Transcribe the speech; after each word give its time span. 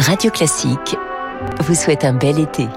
Radio 0.00 0.30
Classique 0.30 0.96
vous 1.60 1.74
souhaite 1.74 2.06
un 2.06 2.14
bel 2.14 2.38
été.« 2.38 2.66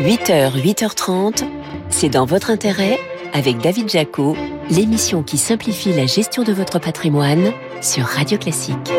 8h, 0.00 0.60
8h30, 0.60 1.44
c'est 1.90 2.08
dans 2.08 2.24
votre 2.24 2.50
intérêt 2.50 2.98
avec 3.32 3.58
David 3.58 3.88
Jaco, 3.88 4.36
l'émission 4.68 5.22
qui 5.22 5.38
simplifie 5.38 5.92
la 5.92 6.06
gestion 6.06 6.42
de 6.42 6.52
votre 6.52 6.80
patrimoine 6.80 7.52
sur 7.80 8.04
Radio 8.04 8.36
Classique. 8.36 8.92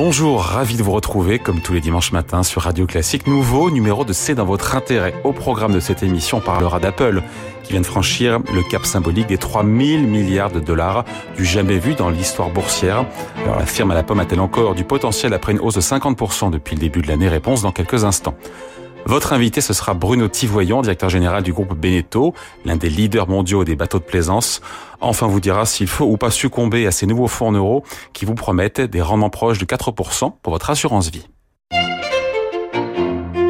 Bonjour, 0.00 0.44
ravi 0.44 0.76
de 0.76 0.82
vous 0.84 0.92
retrouver 0.92 1.40
comme 1.40 1.60
tous 1.60 1.72
les 1.72 1.80
dimanches 1.80 2.12
matins 2.12 2.44
sur 2.44 2.62
Radio 2.62 2.86
Classique. 2.86 3.26
Nouveau 3.26 3.68
numéro 3.68 4.04
de 4.04 4.12
C'est 4.12 4.36
dans 4.36 4.44
votre 4.44 4.76
intérêt. 4.76 5.12
Au 5.24 5.32
programme 5.32 5.72
de 5.72 5.80
cette 5.80 6.04
émission, 6.04 6.38
on 6.38 6.40
parlera 6.40 6.78
d'Apple 6.78 7.20
qui 7.64 7.72
vient 7.72 7.80
de 7.80 7.86
franchir 7.86 8.38
le 8.54 8.62
cap 8.62 8.86
symbolique 8.86 9.26
des 9.26 9.38
3000 9.38 10.06
milliards 10.06 10.52
de 10.52 10.60
dollars 10.60 11.04
du 11.36 11.44
jamais 11.44 11.78
vu 11.78 11.94
dans 11.94 12.10
l'histoire 12.10 12.50
boursière. 12.50 13.06
La 13.44 13.66
firme 13.66 13.90
à 13.90 13.94
la 13.94 14.04
pomme 14.04 14.20
a-t-elle 14.20 14.38
encore 14.38 14.76
du 14.76 14.84
potentiel 14.84 15.34
après 15.34 15.50
une 15.50 15.58
hausse 15.58 15.74
de 15.74 15.80
50% 15.80 16.52
depuis 16.52 16.76
le 16.76 16.80
début 16.80 17.02
de 17.02 17.08
l'année? 17.08 17.28
Réponse 17.28 17.62
dans 17.62 17.72
quelques 17.72 18.04
instants. 18.04 18.36
Votre 19.06 19.32
invité, 19.32 19.60
ce 19.60 19.72
sera 19.72 19.94
Bruno 19.94 20.28
Tivoyant, 20.28 20.82
directeur 20.82 21.08
général 21.08 21.42
du 21.42 21.52
groupe 21.52 21.74
Beneteau, 21.74 22.34
l'un 22.64 22.76
des 22.76 22.90
leaders 22.90 23.28
mondiaux 23.28 23.64
des 23.64 23.76
bateaux 23.76 23.98
de 23.98 24.04
plaisance. 24.04 24.60
Enfin, 25.00 25.26
vous 25.26 25.40
dira 25.40 25.64
s'il 25.64 25.88
faut 25.88 26.04
ou 26.04 26.16
pas 26.16 26.30
succomber 26.30 26.86
à 26.86 26.90
ces 26.90 27.06
nouveaux 27.06 27.28
fonds 27.28 27.48
en 27.48 27.52
euros 27.52 27.84
qui 28.12 28.24
vous 28.24 28.34
promettent 28.34 28.80
des 28.80 29.00
rendements 29.00 29.30
proches 29.30 29.58
de 29.58 29.64
4% 29.64 30.32
pour 30.42 30.52
votre 30.52 30.70
assurance 30.70 31.10
vie. 31.10 31.26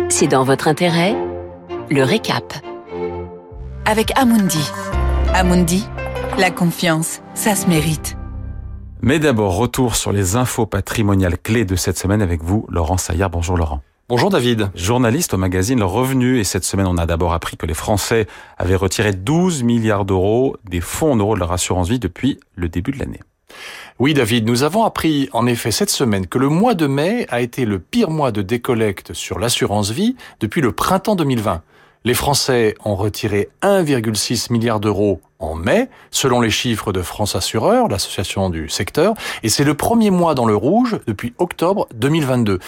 C'est 0.08 0.28
dans 0.28 0.44
votre 0.44 0.68
intérêt 0.68 1.16
Le 1.90 2.02
récap. 2.02 2.54
Avec 3.84 4.16
Amundi. 4.18 4.70
Amundi, 5.34 5.86
la 6.38 6.50
confiance, 6.50 7.20
ça 7.34 7.54
se 7.54 7.66
mérite. 7.66 8.16
Mais 9.00 9.18
d'abord, 9.18 9.56
retour 9.56 9.96
sur 9.96 10.12
les 10.12 10.36
infos 10.36 10.66
patrimoniales 10.66 11.38
clés 11.38 11.64
de 11.64 11.76
cette 11.76 11.98
semaine 11.98 12.22
avec 12.22 12.42
vous, 12.42 12.66
Laurent 12.68 12.96
Saillard. 12.96 13.30
Bonjour 13.30 13.56
Laurent. 13.56 13.80
Bonjour 14.10 14.30
David. 14.30 14.70
Journaliste 14.74 15.34
au 15.34 15.36
magazine 15.36 15.80
Le 15.80 15.84
Revenu 15.84 16.38
et 16.38 16.44
cette 16.44 16.64
semaine 16.64 16.86
on 16.86 16.96
a 16.96 17.04
d'abord 17.04 17.34
appris 17.34 17.58
que 17.58 17.66
les 17.66 17.74
Français 17.74 18.26
avaient 18.56 18.74
retiré 18.74 19.12
12 19.12 19.64
milliards 19.64 20.06
d'euros 20.06 20.56
des 20.64 20.80
fonds 20.80 21.12
en 21.12 21.16
euros 21.16 21.34
de 21.34 21.40
leur 21.40 21.52
assurance 21.52 21.90
vie 21.90 21.98
depuis 21.98 22.40
le 22.54 22.70
début 22.70 22.92
de 22.92 23.00
l'année. 23.00 23.20
Oui 23.98 24.14
David, 24.14 24.46
nous 24.46 24.62
avons 24.62 24.84
appris 24.84 25.28
en 25.34 25.46
effet 25.46 25.70
cette 25.72 25.90
semaine 25.90 26.26
que 26.26 26.38
le 26.38 26.48
mois 26.48 26.72
de 26.72 26.86
mai 26.86 27.26
a 27.28 27.42
été 27.42 27.66
le 27.66 27.78
pire 27.80 28.08
mois 28.08 28.32
de 28.32 28.40
décollecte 28.40 29.12
sur 29.12 29.38
l'assurance 29.38 29.90
vie 29.90 30.16
depuis 30.40 30.62
le 30.62 30.72
printemps 30.72 31.14
2020. 31.14 31.60
Les 32.04 32.14
Français 32.14 32.76
ont 32.86 32.96
retiré 32.96 33.50
1,6 33.60 34.50
milliard 34.50 34.80
d'euros 34.80 35.20
en 35.38 35.54
mai, 35.54 35.88
selon 36.10 36.40
les 36.40 36.50
chiffres 36.50 36.92
de 36.92 37.02
France 37.02 37.36
Assureur, 37.36 37.88
l'association 37.88 38.50
du 38.50 38.68
secteur, 38.68 39.14
et 39.42 39.48
c'est 39.48 39.64
le 39.64 39.74
premier 39.74 40.10
mois 40.10 40.34
dans 40.34 40.46
le 40.46 40.56
rouge 40.56 40.98
depuis 41.06 41.32
octobre 41.38 41.86
2022. 41.94 42.58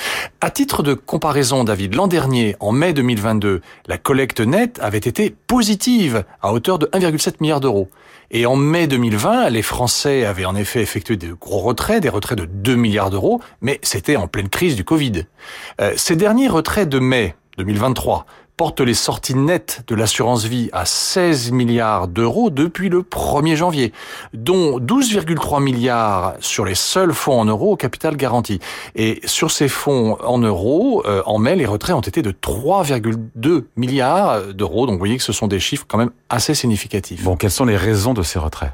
À 0.40 0.50
titre 0.50 0.82
de 0.82 0.94
comparaison, 0.94 1.64
David, 1.64 1.94
l'an 1.94 2.06
dernier, 2.06 2.56
en 2.60 2.72
mai 2.72 2.92
2022, 2.92 3.60
la 3.86 3.98
collecte 3.98 4.40
nette 4.40 4.78
avait 4.80 4.98
été 4.98 5.34
positive 5.46 6.24
à 6.42 6.52
hauteur 6.52 6.78
de 6.78 6.86
1,7 6.86 7.34
milliard 7.40 7.60
d'euros. 7.60 7.88
Et 8.30 8.46
en 8.46 8.54
mai 8.54 8.86
2020, 8.86 9.50
les 9.50 9.62
Français 9.62 10.24
avaient 10.24 10.44
en 10.44 10.54
effet 10.54 10.80
effectué 10.80 11.16
de 11.16 11.32
gros 11.32 11.58
retraits, 11.58 12.00
des 12.00 12.08
retraits 12.08 12.38
de 12.38 12.44
2 12.44 12.76
milliards 12.76 13.10
d'euros, 13.10 13.40
mais 13.60 13.80
c'était 13.82 14.14
en 14.14 14.28
pleine 14.28 14.48
crise 14.48 14.76
du 14.76 14.84
Covid. 14.84 15.24
Euh, 15.80 15.94
ces 15.96 16.14
derniers 16.14 16.46
retraits 16.46 16.88
de 16.88 17.00
mai 17.00 17.34
2023 17.58 18.26
porte 18.60 18.82
les 18.82 18.92
sorties 18.92 19.34
nettes 19.34 19.84
de 19.86 19.94
l'assurance 19.94 20.44
vie 20.44 20.68
à 20.74 20.84
16 20.84 21.50
milliards 21.50 22.08
d'euros 22.08 22.50
depuis 22.50 22.90
le 22.90 23.00
1er 23.00 23.56
janvier, 23.56 23.90
dont 24.34 24.78
12,3 24.78 25.62
milliards 25.62 26.34
sur 26.40 26.66
les 26.66 26.74
seuls 26.74 27.14
fonds 27.14 27.40
en 27.40 27.46
euros 27.46 27.72
au 27.72 27.76
capital 27.76 28.18
garanti. 28.18 28.60
Et 28.94 29.22
sur 29.24 29.50
ces 29.50 29.66
fonds 29.66 30.18
en 30.22 30.36
euros, 30.36 31.02
euh, 31.06 31.22
en 31.24 31.38
mai, 31.38 31.56
les 31.56 31.64
retraits 31.64 31.96
ont 31.96 32.02
été 32.02 32.20
de 32.20 32.32
3,2 32.32 33.64
milliards 33.76 34.52
d'euros. 34.52 34.84
Donc 34.84 34.96
vous 34.96 34.98
voyez 34.98 35.16
que 35.16 35.24
ce 35.24 35.32
sont 35.32 35.46
des 35.46 35.58
chiffres 35.58 35.86
quand 35.88 35.96
même 35.96 36.10
assez 36.28 36.54
significatifs. 36.54 37.24
Bon, 37.24 37.36
quelles 37.36 37.50
sont 37.50 37.64
les 37.64 37.78
raisons 37.78 38.12
de 38.12 38.22
ces 38.22 38.38
retraits? 38.38 38.72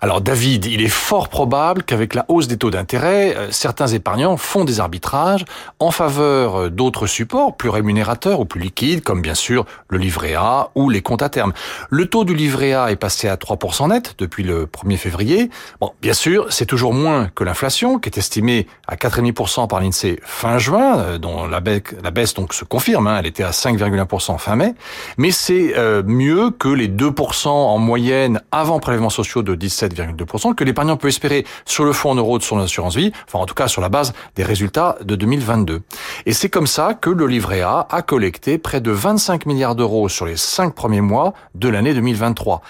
Alors 0.00 0.20
David, 0.20 0.66
il 0.66 0.80
est 0.80 0.88
fort 0.88 1.28
probable 1.28 1.82
qu'avec 1.82 2.14
la 2.14 2.24
hausse 2.28 2.46
des 2.46 2.56
taux 2.56 2.70
d'intérêt, 2.70 3.36
euh, 3.36 3.48
certains 3.50 3.88
épargnants 3.88 4.36
font 4.36 4.64
des 4.64 4.78
arbitrages 4.78 5.44
en 5.80 5.90
faveur 5.90 6.54
euh, 6.54 6.70
d'autres 6.70 7.08
supports 7.08 7.56
plus 7.56 7.68
rémunérateurs 7.68 8.38
ou 8.38 8.44
plus 8.44 8.60
liquides, 8.60 9.02
comme 9.02 9.22
bien 9.22 9.34
sûr 9.34 9.66
le 9.88 9.98
livret 9.98 10.34
A 10.34 10.70
ou 10.76 10.88
les 10.88 11.02
comptes 11.02 11.22
à 11.22 11.28
terme. 11.28 11.52
Le 11.90 12.06
taux 12.06 12.24
du 12.24 12.36
livret 12.36 12.74
A 12.74 12.92
est 12.92 12.96
passé 12.96 13.28
à 13.28 13.34
3% 13.34 13.88
net 13.88 14.14
depuis 14.18 14.44
le 14.44 14.66
1er 14.66 14.96
février. 14.98 15.50
Bon, 15.80 15.90
bien 16.00 16.12
sûr, 16.12 16.46
c'est 16.50 16.66
toujours 16.66 16.94
moins 16.94 17.28
que 17.34 17.42
l'inflation, 17.42 17.98
qui 17.98 18.08
est 18.08 18.18
estimée 18.18 18.68
à 18.86 18.94
4,5% 18.94 19.66
par 19.66 19.80
l'INSEE 19.80 20.20
fin 20.22 20.58
juin, 20.58 20.98
euh, 20.98 21.18
dont 21.18 21.48
la 21.48 21.60
baisse, 21.60 22.34
donc 22.34 22.54
se 22.54 22.64
confirme, 22.64 23.08
hein, 23.08 23.16
elle 23.18 23.26
était 23.26 23.42
à 23.42 23.50
5,1% 23.50 24.38
fin 24.38 24.54
mai, 24.54 24.74
mais 25.16 25.32
c'est 25.32 25.74
mieux 26.04 26.50
que 26.50 26.68
les 26.68 26.88
2% 26.88 27.48
en 27.48 27.78
moyenne 27.78 28.40
avant 28.52 28.78
prélèvements 28.78 29.10
sociaux 29.10 29.42
de 29.42 29.54
17 29.56 29.87
7,2% 29.88 30.54
que 30.54 30.64
l'épargnant 30.64 30.96
peut 30.96 31.08
espérer 31.08 31.44
sur 31.64 31.84
le 31.84 31.92
fonds 31.92 32.10
en 32.10 32.14
euros 32.14 32.38
de 32.38 32.42
son 32.42 32.58
assurance 32.58 32.96
vie, 32.96 33.12
enfin 33.26 33.38
en 33.38 33.46
tout 33.46 33.54
cas 33.54 33.68
sur 33.68 33.80
la 33.80 33.88
base 33.88 34.12
des 34.36 34.44
résultats 34.44 34.96
de 35.02 35.16
2022. 35.16 35.82
Et 36.26 36.32
c'est 36.32 36.48
comme 36.48 36.66
ça 36.66 36.94
que 36.94 37.10
le 37.10 37.26
livret 37.26 37.62
A 37.62 37.86
a 37.90 38.02
collecté 38.02 38.58
près 38.58 38.80
de 38.80 38.90
25 38.90 39.46
milliards 39.46 39.74
d'euros 39.74 40.08
sur 40.08 40.26
les 40.26 40.36
cinq 40.36 40.74
premiers 40.74 41.00
mois 41.00 41.34
de 41.54 41.68
l'année 41.68 41.94
2023. 41.94 42.62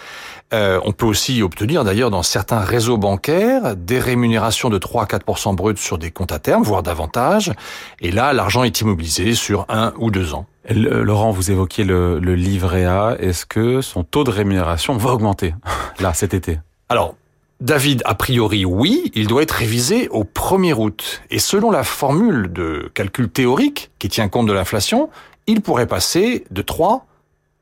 Euh, 0.54 0.80
on 0.84 0.92
peut 0.92 1.04
aussi 1.04 1.42
obtenir 1.42 1.84
d'ailleurs 1.84 2.10
dans 2.10 2.22
certains 2.22 2.60
réseaux 2.60 2.96
bancaires 2.96 3.76
des 3.76 3.98
rémunérations 3.98 4.70
de 4.70 4.78
3 4.78 5.02
à 5.02 5.06
4 5.06 5.54
bruts 5.54 5.76
sur 5.76 5.98
des 5.98 6.10
comptes 6.10 6.32
à 6.32 6.38
terme, 6.38 6.62
voire 6.62 6.82
davantage. 6.82 7.52
Et 8.00 8.10
là, 8.10 8.32
l'argent 8.32 8.64
est 8.64 8.80
immobilisé 8.80 9.34
sur 9.34 9.66
un 9.68 9.92
ou 9.98 10.10
deux 10.10 10.34
ans. 10.34 10.46
Laurent, 10.70 11.30
vous 11.30 11.50
évoquiez 11.50 11.84
le, 11.84 12.18
le 12.18 12.34
livret 12.34 12.84
A. 12.84 13.16
Est-ce 13.18 13.46
que 13.46 13.80
son 13.80 14.04
taux 14.04 14.24
de 14.24 14.30
rémunération 14.30 14.96
va 14.96 15.10
augmenter 15.10 15.54
là 16.00 16.14
cet 16.14 16.34
été? 16.34 16.58
Alors, 16.88 17.14
David, 17.60 18.02
a 18.04 18.14
priori, 18.14 18.64
oui, 18.64 19.10
il 19.14 19.26
doit 19.26 19.42
être 19.42 19.52
révisé 19.52 20.08
au 20.08 20.24
1er 20.24 20.74
août. 20.74 21.22
Et 21.30 21.38
selon 21.38 21.70
la 21.70 21.82
formule 21.82 22.52
de 22.52 22.90
calcul 22.94 23.28
théorique 23.28 23.90
qui 23.98 24.08
tient 24.08 24.28
compte 24.28 24.46
de 24.46 24.52
l'inflation, 24.52 25.10
il 25.46 25.60
pourrait 25.60 25.88
passer 25.88 26.44
de 26.50 26.62
3 26.62 27.06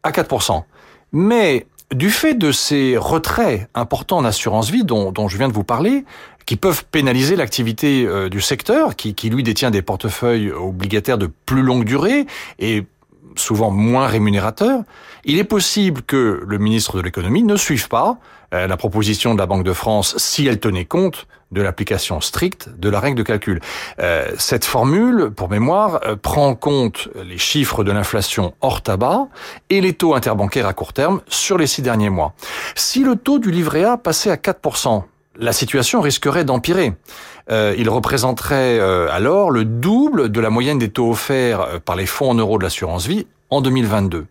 à 0.02 0.10
4% 0.10 0.62
Mais 1.12 1.66
du 1.94 2.10
fait 2.10 2.34
de 2.34 2.52
ces 2.52 2.96
retraits 2.96 3.68
importants 3.74 4.18
en 4.18 4.24
assurance 4.24 4.70
vie 4.70 4.84
dont, 4.84 5.28
je 5.28 5.38
viens 5.38 5.48
de 5.48 5.54
vous 5.54 5.64
parler, 5.64 6.04
qui 6.44 6.56
peuvent 6.56 6.84
pénaliser 6.84 7.34
l'activité 7.34 8.06
euh, 8.06 8.28
du 8.28 8.40
secteur, 8.40 8.94
qui, 8.94 9.14
qui 9.14 9.30
lui 9.30 9.42
détient 9.42 9.70
des 9.70 9.82
portefeuilles 9.82 10.52
obligataires 10.52 11.18
de 11.18 11.28
plus 11.46 11.62
longue 11.62 11.84
durée 11.84 12.26
et 12.58 12.84
souvent 13.34 13.70
moins 13.70 14.06
rémunérateurs, 14.06 14.82
il 15.24 15.38
est 15.38 15.44
possible 15.44 16.02
que 16.02 16.42
le 16.46 16.58
ministre 16.58 16.96
de 16.96 17.02
l'économie 17.02 17.42
ne 17.42 17.56
suive 17.56 17.88
pas 17.88 18.18
euh, 18.54 18.66
la 18.66 18.76
proposition 18.76 19.34
de 19.34 19.38
la 19.38 19.46
Banque 19.46 19.64
de 19.64 19.72
France 19.72 20.14
si 20.18 20.46
elle 20.46 20.60
tenait 20.60 20.84
compte 20.84 21.26
de 21.52 21.62
l'application 21.62 22.20
stricte 22.20 22.68
de 22.76 22.88
la 22.88 23.00
règle 23.00 23.18
de 23.18 23.22
calcul. 23.22 23.60
Euh, 24.00 24.30
cette 24.38 24.64
formule, 24.64 25.30
pour 25.30 25.48
mémoire, 25.48 26.00
euh, 26.04 26.16
prend 26.16 26.48
en 26.48 26.54
compte 26.54 27.08
les 27.24 27.38
chiffres 27.38 27.84
de 27.84 27.92
l'inflation 27.92 28.54
hors 28.60 28.82
tabac 28.82 29.28
et 29.70 29.80
les 29.80 29.92
taux 29.92 30.14
interbancaires 30.14 30.66
à 30.66 30.74
court 30.74 30.92
terme 30.92 31.20
sur 31.28 31.58
les 31.58 31.66
six 31.66 31.82
derniers 31.82 32.10
mois. 32.10 32.34
Si 32.74 33.02
le 33.02 33.16
taux 33.16 33.38
du 33.38 33.50
livret 33.50 33.84
A 33.84 33.96
passait 33.96 34.30
à 34.30 34.36
4%, 34.36 35.04
la 35.38 35.52
situation 35.52 36.00
risquerait 36.00 36.44
d'empirer. 36.44 36.94
il 37.50 37.90
représenterait 37.90 38.80
alors 39.10 39.50
le 39.50 39.66
double 39.66 40.30
de 40.30 40.40
la 40.40 40.48
moyenne 40.48 40.78
des 40.78 40.88
taux 40.88 41.10
offerts 41.10 41.80
par 41.84 41.94
les 41.94 42.06
fonds 42.06 42.30
en 42.30 42.34
euros 42.34 42.56
de 42.56 42.64
l'assurance 42.64 43.06
vie 43.06 43.26
en 43.50 43.60
2022. 43.60 44.26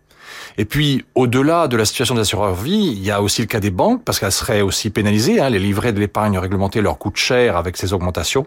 Et 0.58 0.64
puis, 0.64 1.04
au-delà 1.14 1.68
de 1.68 1.76
la 1.76 1.84
situation 1.84 2.14
des 2.14 2.22
assureurs 2.22 2.54
vie, 2.54 2.92
il 2.96 3.04
y 3.04 3.10
a 3.10 3.20
aussi 3.20 3.42
le 3.42 3.46
cas 3.46 3.60
des 3.60 3.70
banques, 3.70 4.02
parce 4.04 4.18
qu'elles 4.18 4.32
seraient 4.32 4.62
aussi 4.62 4.90
pénalisées. 4.90 5.40
Hein, 5.40 5.50
les 5.50 5.58
livrets 5.58 5.92
de 5.92 6.00
l'épargne 6.00 6.38
réglementée 6.38 6.80
leur 6.80 6.98
coûtent 6.98 7.16
cher 7.16 7.56
avec 7.56 7.76
ces 7.76 7.92
augmentations. 7.92 8.46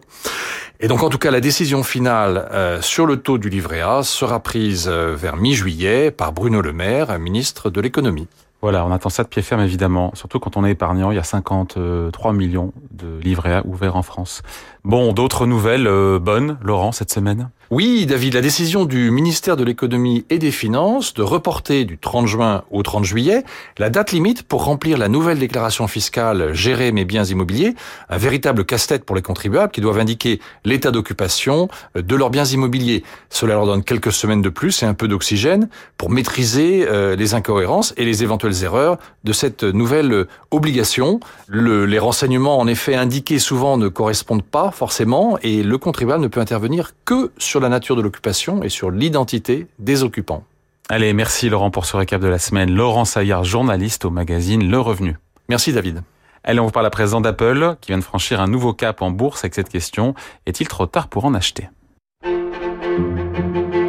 Et 0.79 0.87
donc, 0.87 1.03
en 1.03 1.09
tout 1.09 1.17
cas, 1.17 1.29
la 1.29 1.41
décision 1.41 1.83
finale 1.83 2.49
euh, 2.51 2.81
sur 2.81 3.05
le 3.05 3.17
taux 3.17 3.37
du 3.37 3.49
livret 3.49 3.81
A 3.81 4.01
sera 4.03 4.39
prise 4.39 4.87
euh, 4.87 5.15
vers 5.15 5.35
mi-juillet 5.35 6.09
par 6.09 6.31
Bruno 6.31 6.61
Le 6.61 6.73
Maire, 6.73 7.19
ministre 7.19 7.69
de 7.69 7.81
l'économie. 7.81 8.27
Voilà, 8.61 8.85
on 8.85 8.91
attend 8.91 9.09
ça 9.09 9.23
de 9.23 9.29
pied 9.29 9.41
ferme 9.41 9.61
évidemment, 9.61 10.11
surtout 10.15 10.39
quand 10.39 10.57
on 10.57 10.65
est 10.65 10.71
épargnant. 10.71 11.11
Il 11.11 11.15
y 11.15 11.19
a 11.19 11.23
53 11.23 12.33
millions 12.33 12.73
de 12.91 13.19
livrets 13.21 13.53
A 13.53 13.65
ouverts 13.65 13.95
en 13.95 14.01
France. 14.01 14.41
Bon, 14.83 15.13
d'autres 15.13 15.45
nouvelles 15.45 15.87
euh, 15.87 16.19
bonnes, 16.19 16.57
Laurent, 16.61 16.91
cette 16.91 17.11
semaine? 17.11 17.49
Oui, 17.71 18.07
David, 18.07 18.33
la 18.33 18.41
décision 18.41 18.85
du 18.85 19.11
ministère 19.11 19.55
de 19.55 19.63
l'économie 19.63 20.25
et 20.31 20.39
des 20.39 20.49
finances 20.49 21.13
de 21.13 21.21
reporter 21.21 21.85
du 21.85 21.99
30 21.99 22.25
juin 22.25 22.63
au 22.71 22.81
30 22.81 23.05
juillet 23.05 23.43
la 23.77 23.91
date 23.91 24.11
limite 24.11 24.41
pour 24.41 24.63
remplir 24.63 24.97
la 24.97 25.07
nouvelle 25.07 25.37
déclaration 25.37 25.87
fiscale 25.87 26.51
gérer 26.55 26.91
mes 26.91 27.05
biens 27.05 27.25
immobiliers, 27.25 27.75
un 28.09 28.17
véritable 28.17 28.65
casse-tête 28.65 29.05
pour 29.05 29.15
les 29.15 29.21
contribuables 29.21 29.71
qui 29.71 29.81
doivent 29.81 29.99
indiquer 29.99 30.39
l'état 30.65 30.89
d'occupation 30.89 31.67
de 31.93 32.15
leurs 32.15 32.31
biens 32.31 32.43
immobiliers. 32.43 33.03
Cela 33.29 33.53
leur 33.53 33.67
donne 33.67 33.83
quelques 33.83 34.13
semaines 34.13 34.41
de 34.41 34.49
plus 34.49 34.81
et 34.81 34.87
un 34.87 34.95
peu 34.95 35.07
d'oxygène 35.07 35.69
pour 35.95 36.09
maîtriser 36.09 36.87
euh, 36.89 37.15
les 37.15 37.35
incohérences 37.35 37.93
et 37.97 38.03
les 38.03 38.23
éventuelles 38.23 38.63
erreurs 38.63 38.97
de 39.23 39.31
cette 39.31 39.63
nouvelle 39.63 40.25
obligation. 40.49 41.19
Le, 41.47 41.85
les 41.85 41.99
renseignements 41.99 42.57
en 42.57 42.65
effet 42.65 42.95
indiqués 42.95 43.37
souvent 43.37 43.77
ne 43.77 43.89
correspondent 43.89 44.41
pas 44.41 44.71
forcément 44.71 45.37
et 45.43 45.61
le 45.61 45.77
contribuable 45.77 46.23
ne 46.23 46.29
peut 46.29 46.39
intervenir 46.39 46.93
que 47.05 47.31
sur 47.37 47.58
la 47.61 47.69
nature 47.69 47.95
de 47.95 48.01
l'occupation 48.01 48.63
et 48.63 48.69
sur 48.69 48.91
l'identité 48.91 49.67
des 49.79 50.03
occupants. 50.03 50.43
Allez, 50.89 51.13
merci 51.13 51.49
Laurent 51.49 51.69
pour 51.69 51.85
ce 51.85 51.95
récap 51.97 52.21
de 52.21 52.27
la 52.27 52.39
semaine. 52.39 52.73
Laurent 52.73 53.05
Saillard, 53.05 53.43
journaliste 53.43 54.05
au 54.05 54.09
magazine 54.09 54.69
Le 54.69 54.79
Revenu. 54.79 55.17
Merci 55.47 55.71
David. 55.71 56.01
Allez, 56.43 56.59
on 56.59 56.65
vous 56.65 56.71
parle 56.71 56.85
à 56.85 56.89
présent 56.89 57.21
d'Apple, 57.21 57.75
qui 57.81 57.91
vient 57.91 57.97
de 57.97 58.03
franchir 58.03 58.41
un 58.41 58.47
nouveau 58.47 58.73
cap 58.73 59.01
en 59.01 59.11
bourse 59.11 59.43
avec 59.43 59.53
cette 59.53 59.69
question. 59.69 60.15
Est-il 60.45 60.67
trop 60.67 60.85
tard 60.85 61.07
pour 61.07 61.25
en 61.25 61.33
acheter? 61.33 61.69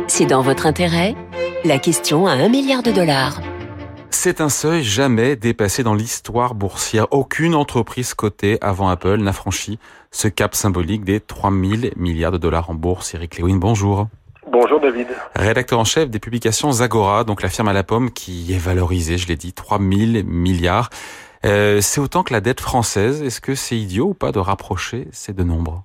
C'est 0.09 0.27
dans 0.27 0.43
votre 0.43 0.67
intérêt 0.67 1.15
La 1.65 1.79
question 1.79 2.27
à 2.27 2.33
un 2.33 2.49
milliard 2.49 2.83
de 2.83 2.91
dollars. 2.91 3.41
C'est 4.13 4.41
un 4.41 4.49
seuil 4.49 4.83
jamais 4.83 5.37
dépassé 5.37 5.83
dans 5.83 5.95
l'histoire 5.95 6.55
boursière. 6.55 7.07
Aucune 7.11 7.55
entreprise 7.55 8.13
cotée 8.13 8.59
avant 8.61 8.89
Apple 8.89 9.17
n'a 9.19 9.33
franchi 9.33 9.79
ce 10.11 10.29
cap 10.29 10.55
symbolique 10.55 11.05
des 11.05 11.21
3000 11.21 11.93
milliards 11.97 12.33
de 12.33 12.39
dollars 12.39 12.71
en 12.71 12.75
bourse. 12.75 13.15
Eric 13.15 13.39
Lewin, 13.39 13.57
bonjour. 13.57 14.09
Bonjour 14.47 14.81
David. 14.81 15.07
Rédacteur 15.37 15.79
en 15.79 15.85
chef 15.85 16.11
des 16.11 16.19
publications 16.19 16.73
Zagora, 16.73 17.25
donc 17.25 17.41
la 17.41 17.49
firme 17.49 17.69
à 17.69 17.73
la 17.73 17.85
pomme 17.85 18.11
qui 18.11 18.53
est 18.53 18.59
valorisée, 18.59 19.17
je 19.17 19.29
l'ai 19.29 19.37
dit, 19.37 19.53
3000 19.53 20.25
milliards. 20.27 20.91
Euh, 21.47 21.81
c'est 21.81 22.01
autant 22.01 22.23
que 22.23 22.33
la 22.33 22.41
dette 22.41 22.61
française. 22.61 23.23
Est-ce 23.23 23.41
que 23.41 23.55
c'est 23.55 23.77
idiot 23.77 24.09
ou 24.09 24.15
pas 24.15 24.33
de 24.33 24.39
rapprocher 24.39 25.07
ces 25.13 25.33
deux 25.33 25.45
nombres? 25.45 25.85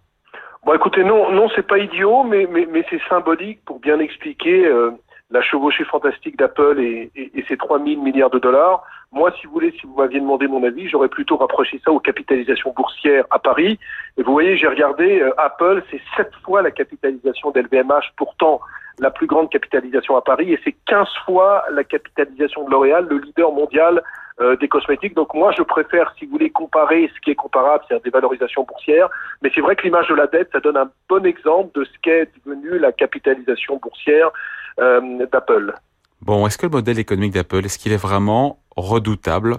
Bon, 0.66 0.74
écoutez, 0.74 1.04
non, 1.04 1.32
non, 1.32 1.48
c'est 1.56 1.68
pas 1.68 1.78
idiot, 1.78 2.24
mais, 2.24 2.48
mais, 2.52 2.68
mais 2.70 2.84
c'est 2.90 3.00
symbolique 3.08 3.64
pour 3.66 3.80
bien 3.80 4.00
expliquer 4.00 4.66
euh, 4.66 4.92
la 5.36 5.42
chevauchée 5.42 5.84
fantastique 5.84 6.38
d'Apple 6.38 6.80
et, 6.80 7.12
ses 7.48 7.58
3000 7.58 8.00
milliards 8.00 8.30
de 8.30 8.40
dollars. 8.40 8.84
Moi, 9.12 9.32
si 9.40 9.46
vous 9.46 9.54
voulez, 9.54 9.72
si 9.80 9.86
vous 9.86 9.96
m'aviez 9.96 10.20
demandé 10.20 10.48
mon 10.48 10.64
avis, 10.64 10.88
j'aurais 10.88 11.10
plutôt 11.10 11.36
rapproché 11.36 11.80
ça 11.84 11.92
aux 11.92 12.00
capitalisations 12.00 12.74
boursières 12.76 13.26
à 13.30 13.40
Paris. 13.40 13.78
Et 14.18 14.24
vous 14.24 14.32
voyez, 14.32 14.58
j'ai 14.58 14.68
regardé, 14.68 15.20
euh, 15.20 15.32
Apple, 15.38 15.84
c'est 15.92 16.02
sept 16.16 16.32
fois 16.44 16.62
la 16.62 16.72
capitalisation 16.72 17.52
d'LVMH, 17.52 18.14
pourtant 18.16 18.62
la 19.00 19.12
plus 19.12 19.28
grande 19.28 19.50
capitalisation 19.50 20.16
à 20.16 20.22
Paris, 20.22 20.54
et 20.54 20.60
c'est 20.64 20.76
15 20.88 21.08
fois 21.26 21.66
la 21.70 21.84
capitalisation 21.84 22.64
de 22.64 22.72
L'Oréal, 22.72 23.06
le 23.10 23.18
leader 23.18 23.52
mondial 23.52 24.02
euh, 24.40 24.56
des 24.56 24.70
cosmétiques. 24.70 25.16
Donc 25.16 25.34
moi, 25.34 25.52
je 25.58 25.64
préfère, 25.64 26.14
si 26.18 26.26
vous 26.26 26.32
voulez, 26.32 26.50
comparer 26.50 27.12
ce 27.14 27.20
qui 27.20 27.32
est 27.32 27.36
comparable, 27.36 27.84
c'est-à-dire 27.88 28.06
des 28.06 28.10
valorisations 28.10 28.64
boursières. 28.64 29.10
Mais 29.42 29.52
c'est 29.54 29.62
vrai 29.62 29.76
que 29.76 29.84
l'image 29.84 30.08
de 30.08 30.16
la 30.16 30.28
dette, 30.28 30.50
ça 30.54 30.62
donne 30.62 30.78
un 30.78 30.90
bon 31.10 31.26
exemple 31.26 31.78
de 31.78 31.84
ce 31.84 31.92
qu'est 32.02 32.30
devenu 32.46 32.80
la 32.80 32.94
capitalisation 32.94 33.78
boursière 33.78 34.32
d'Apple. 34.78 35.74
Bon, 36.22 36.48
est-ce 36.48 36.58
que 36.58 36.66
le 36.66 36.72
modèle 36.72 37.00
économique 37.00 37.34
d'Apple, 37.34 37.66
est-ce 37.66 37.78
qu'il 37.78 37.92
est 37.92 37.98
vraiment 37.98 38.60
redoutable? 38.76 39.58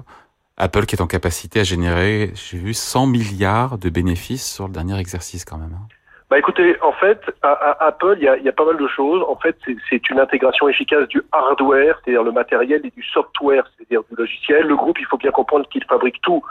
Apple 0.56 0.86
qui 0.86 0.96
est 0.96 1.02
en 1.02 1.06
capacité 1.06 1.60
à 1.60 1.64
générer, 1.64 2.32
j'ai 2.34 2.58
vu, 2.58 2.72
100 2.72 3.06
milliards 3.06 3.78
de 3.78 3.90
bénéfices 3.90 4.46
sur 4.46 4.66
le 4.66 4.72
dernier 4.72 4.98
exercice 4.98 5.44
quand 5.44 5.58
même. 5.58 5.74
Hein. 5.74 5.86
Bah 6.28 6.38
écoutez, 6.38 6.76
en 6.82 6.92
fait, 6.92 7.20
à, 7.42 7.52
à 7.52 7.86
Apple, 7.86 8.16
il 8.18 8.24
y 8.24 8.28
a, 8.28 8.36
y 8.38 8.48
a, 8.48 8.52
pas 8.52 8.64
mal 8.64 8.76
de 8.76 8.88
choses. 8.88 9.24
En 9.28 9.36
fait, 9.36 9.56
c'est 9.88 10.10
une 10.10 10.18
intégration 10.18 10.68
efficace 10.68 11.06
du 11.06 11.22
hardware, 11.30 12.00
c'est-à-dire 12.02 12.24
le 12.24 12.32
matériel, 12.32 12.80
et 12.84 12.90
du 12.90 13.02
software, 13.04 13.64
c'est-à-dire 13.76 14.02
du 14.10 14.16
logiciel. 14.16 14.66
Le 14.66 14.74
groupe, 14.74 14.98
il 14.98 15.06
faut 15.06 15.18
bien 15.18 15.30
comprendre 15.30 15.68
qu'il 15.68 15.84
fabrique 15.84 16.20
tout 16.22 16.42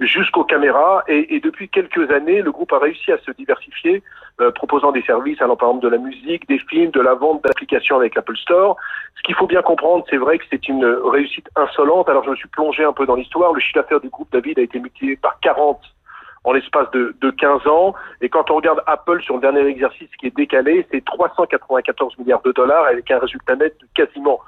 jusqu'aux 0.00 0.44
caméras. 0.44 1.04
Et, 1.06 1.36
et, 1.36 1.40
depuis 1.40 1.68
quelques 1.68 2.10
années, 2.10 2.42
le 2.42 2.50
groupe 2.50 2.72
a 2.72 2.78
réussi 2.78 3.12
à 3.12 3.18
se 3.18 3.30
diversifier, 3.30 4.02
euh, 4.40 4.50
proposant 4.50 4.90
des 4.90 5.02
services 5.02 5.40
allant 5.40 5.56
par 5.56 5.68
exemple 5.68 5.84
de 5.84 5.90
la 5.90 5.98
musique, 5.98 6.48
des 6.48 6.58
films, 6.58 6.90
de 6.90 7.00
la 7.00 7.14
vente 7.14 7.44
d'applications 7.44 7.96
avec 7.96 8.16
l'Apple 8.16 8.36
Store. 8.36 8.76
Ce 9.16 9.22
qu'il 9.22 9.34
faut 9.34 9.46
bien 9.46 9.62
comprendre, 9.62 10.04
c'est 10.10 10.16
vrai 10.16 10.38
que 10.38 10.44
c'est 10.50 10.68
une 10.68 10.84
réussite 10.84 11.48
insolente. 11.54 12.08
Alors 12.08 12.24
je 12.24 12.30
me 12.30 12.36
suis 12.36 12.48
plongé 12.48 12.82
un 12.82 12.92
peu 12.92 13.06
dans 13.06 13.14
l'histoire. 13.14 13.52
Le 13.52 13.60
chiffre 13.60 13.80
d'affaires 13.80 14.00
du 14.00 14.08
groupe 14.08 14.28
David 14.32 14.58
a 14.58 14.62
été 14.62 14.80
multiplié 14.80 15.16
par 15.16 15.38
40 15.40 15.78
en 16.44 16.52
l'espace 16.52 16.90
de, 16.92 17.14
de 17.20 17.30
15 17.30 17.66
ans. 17.66 17.94
Et 18.20 18.28
quand 18.28 18.50
on 18.50 18.56
regarde 18.56 18.82
Apple 18.86 19.22
sur 19.22 19.34
le 19.34 19.40
dernier 19.40 19.66
exercice 19.66 20.08
qui 20.18 20.26
est 20.26 20.36
décalé, 20.36 20.86
c'est 20.90 21.04
394 21.04 22.18
milliards 22.18 22.42
de 22.42 22.52
dollars 22.52 22.84
avec 22.86 23.10
un 23.10 23.18
résultat 23.18 23.56
net 23.56 23.74
de 23.80 23.86
quasiment 23.94 24.40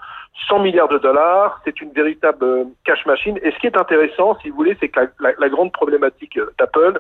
100 0.48 0.60
milliards 0.60 0.88
de 0.88 0.98
dollars. 0.98 1.60
C'est 1.64 1.80
une 1.80 1.92
véritable 1.92 2.44
euh, 2.44 2.64
cash 2.84 3.04
machine. 3.06 3.38
Et 3.42 3.50
ce 3.50 3.58
qui 3.58 3.66
est 3.66 3.76
intéressant, 3.76 4.38
si 4.40 4.50
vous 4.50 4.56
voulez, 4.56 4.76
c'est 4.80 4.88
que 4.88 5.00
la, 5.00 5.06
la, 5.20 5.32
la, 5.38 5.48
grande 5.48 5.72
problématique 5.72 6.38
euh, 6.38 6.52
d'Apple, 6.58 6.98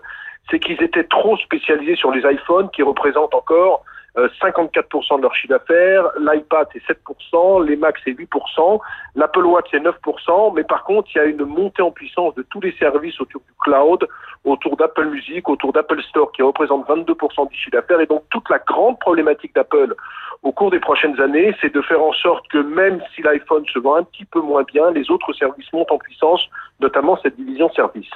c'est 0.50 0.60
qu'ils 0.60 0.82
étaient 0.82 1.04
trop 1.04 1.36
spécialisés 1.38 1.96
sur 1.96 2.10
les 2.10 2.20
iPhones 2.30 2.68
qui 2.70 2.82
représentent 2.82 3.34
encore 3.34 3.84
54% 4.16 5.16
de 5.16 5.22
leur 5.22 5.34
chiffre 5.34 5.54
d'affaires, 5.54 6.04
l'iPad 6.18 6.68
c'est 6.72 6.82
7%, 6.86 7.64
les 7.64 7.76
Macs 7.76 7.96
c'est 8.04 8.12
8%, 8.12 8.80
l'Apple 9.14 9.46
Watch 9.46 9.68
c'est 9.70 9.80
9%, 9.80 10.54
mais 10.54 10.64
par 10.64 10.84
contre 10.84 11.08
il 11.14 11.18
y 11.18 11.20
a 11.20 11.24
une 11.24 11.44
montée 11.44 11.82
en 11.82 11.90
puissance 11.90 12.34
de 12.34 12.42
tous 12.42 12.60
les 12.60 12.72
services 12.72 13.18
autour 13.20 13.40
du 13.40 13.52
cloud, 13.60 14.06
autour 14.44 14.76
d'Apple 14.76 15.06
Music, 15.06 15.48
autour 15.48 15.72
d'Apple 15.72 16.02
Store 16.02 16.30
qui 16.32 16.42
représente 16.42 16.86
22% 16.88 17.48
du 17.48 17.56
chiffre 17.56 17.70
d'affaires 17.70 18.00
et 18.00 18.06
donc 18.06 18.24
toute 18.30 18.48
la 18.50 18.58
grande 18.58 18.98
problématique 18.98 19.54
d'Apple 19.54 19.94
au 20.42 20.52
cours 20.52 20.70
des 20.70 20.80
prochaines 20.80 21.18
années, 21.20 21.54
c'est 21.60 21.72
de 21.72 21.80
faire 21.82 22.02
en 22.02 22.12
sorte 22.12 22.46
que 22.48 22.58
même 22.58 23.00
si 23.14 23.22
l'iPhone 23.22 23.64
se 23.72 23.78
vend 23.78 23.96
un 23.96 24.04
petit 24.04 24.24
peu 24.24 24.40
moins 24.40 24.64
bien, 24.64 24.90
les 24.90 25.10
autres 25.10 25.32
services 25.34 25.72
montent 25.72 25.92
en 25.92 25.98
puissance, 25.98 26.42
notamment 26.80 27.16
cette 27.22 27.36
division 27.36 27.70
service. 27.72 28.10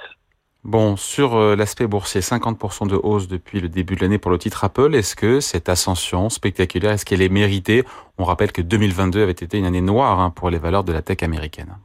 Bon, 0.66 0.96
sur 0.96 1.36
euh, 1.36 1.54
l'aspect 1.54 1.86
boursier, 1.86 2.20
50% 2.20 2.88
de 2.88 2.96
hausse 2.96 3.28
depuis 3.28 3.60
le 3.60 3.68
début 3.68 3.94
de 3.94 4.00
l'année 4.00 4.18
pour 4.18 4.32
le 4.32 4.38
titre 4.38 4.64
Apple. 4.64 4.96
Est-ce 4.96 5.14
que 5.14 5.38
cette 5.38 5.68
ascension 5.68 6.28
spectaculaire, 6.28 6.90
est-ce 6.90 7.04
qu'elle 7.04 7.22
est 7.22 7.32
méritée? 7.32 7.84
On 8.18 8.24
rappelle 8.24 8.50
que 8.50 8.62
2022 8.62 9.22
avait 9.22 9.30
été 9.30 9.58
une 9.58 9.64
année 9.64 9.80
noire 9.80 10.18
hein, 10.18 10.32
pour 10.34 10.50
les 10.50 10.58
valeurs 10.58 10.82
de 10.82 10.92
la 10.92 11.02
tech 11.02 11.22
américaine. 11.22 11.76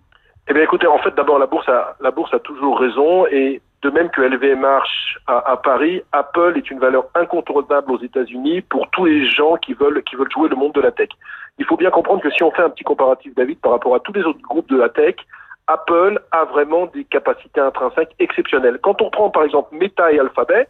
Eh 0.47 0.53
bien, 0.55 0.63
écoutez, 0.63 0.87
en 0.87 0.97
fait, 0.97 1.13
d'abord, 1.13 1.37
la 1.37 1.45
bourse 1.45 1.69
a, 1.69 1.95
la 2.01 2.09
bourse 2.09 2.33
a 2.33 2.39
toujours 2.39 2.79
raison 2.79 3.27
et 3.27 3.61
de 3.83 3.89
même 3.91 4.09
que 4.09 4.21
LVMH 4.21 5.19
à, 5.27 5.51
à 5.51 5.57
Paris, 5.57 6.01
Apple 6.11 6.53
est 6.57 6.71
une 6.71 6.79
valeur 6.79 7.05
incontournable 7.13 7.91
aux 7.91 8.01
États-Unis 8.01 8.61
pour 8.61 8.89
tous 8.89 9.05
les 9.05 9.29
gens 9.29 9.57
qui 9.57 9.75
veulent, 9.75 10.01
qui 10.01 10.15
veulent 10.15 10.31
jouer 10.33 10.49
le 10.49 10.55
monde 10.55 10.73
de 10.73 10.81
la 10.81 10.91
tech. 10.91 11.09
Il 11.59 11.65
faut 11.65 11.77
bien 11.77 11.91
comprendre 11.91 12.23
que 12.23 12.31
si 12.31 12.41
on 12.41 12.49
fait 12.49 12.63
un 12.63 12.71
petit 12.71 12.83
comparatif, 12.83 13.35
David, 13.35 13.59
par 13.59 13.73
rapport 13.73 13.93
à 13.93 13.99
tous 13.99 14.13
les 14.13 14.23
autres 14.23 14.41
groupes 14.41 14.69
de 14.69 14.77
la 14.77 14.89
tech, 14.89 15.17
Apple 15.71 16.19
a 16.31 16.43
vraiment 16.43 16.87
des 16.87 17.05
capacités 17.05 17.61
intrinsèques 17.61 18.13
exceptionnelles. 18.19 18.79
Quand 18.83 19.01
on 19.01 19.09
prend 19.09 19.29
par 19.29 19.43
exemple 19.43 19.73
Meta 19.73 20.11
et 20.11 20.19
Alphabet, 20.19 20.67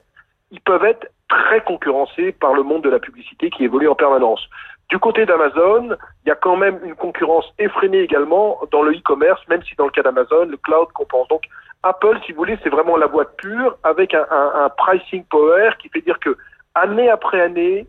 ils 0.51 0.61
peuvent 0.61 0.85
être 0.85 1.07
très 1.27 1.61
concurrencés 1.61 2.33
par 2.33 2.53
le 2.53 2.61
monde 2.61 2.83
de 2.83 2.89
la 2.89 2.99
publicité 2.99 3.49
qui 3.49 3.63
évolue 3.63 3.87
en 3.87 3.95
permanence. 3.95 4.41
Du 4.89 4.99
côté 4.99 5.25
d'Amazon, 5.25 5.95
il 6.23 6.29
y 6.29 6.31
a 6.31 6.35
quand 6.35 6.57
même 6.57 6.79
une 6.83 6.95
concurrence 6.95 7.45
effrénée 7.57 8.01
également 8.01 8.59
dans 8.71 8.83
le 8.83 8.91
e-commerce, 8.91 9.41
même 9.47 9.63
si 9.63 9.73
dans 9.75 9.85
le 9.85 9.91
cas 9.91 10.03
d'Amazon, 10.03 10.45
le 10.45 10.57
cloud 10.57 10.89
compense. 10.93 11.27
Donc 11.29 11.43
Apple, 11.81 12.19
si 12.25 12.33
vous 12.33 12.39
voulez, 12.39 12.59
c'est 12.61 12.69
vraiment 12.69 12.97
la 12.97 13.07
boîte 13.07 13.35
pure 13.37 13.77
avec 13.83 14.13
un, 14.13 14.25
un, 14.29 14.65
un, 14.65 14.69
pricing 14.69 15.23
power 15.31 15.71
qui 15.79 15.89
fait 15.89 16.01
dire 16.01 16.19
que 16.19 16.37
année 16.75 17.09
après 17.09 17.41
année, 17.41 17.87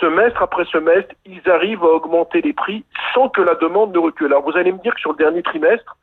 semestre 0.00 0.42
après 0.42 0.64
semestre, 0.66 1.14
ils 1.24 1.48
arrivent 1.48 1.84
à 1.84 1.94
augmenter 1.98 2.42
les 2.42 2.52
prix 2.52 2.84
sans 3.14 3.30
que 3.30 3.40
la 3.40 3.54
demande 3.54 3.94
ne 3.94 3.98
recule. 3.98 4.26
Alors 4.26 4.42
vous 4.42 4.58
allez 4.58 4.72
me 4.72 4.78
dire 4.78 4.94
que 4.94 5.00
sur 5.00 5.12
le 5.12 5.16
dernier 5.16 5.42
trimestre, 5.42 5.96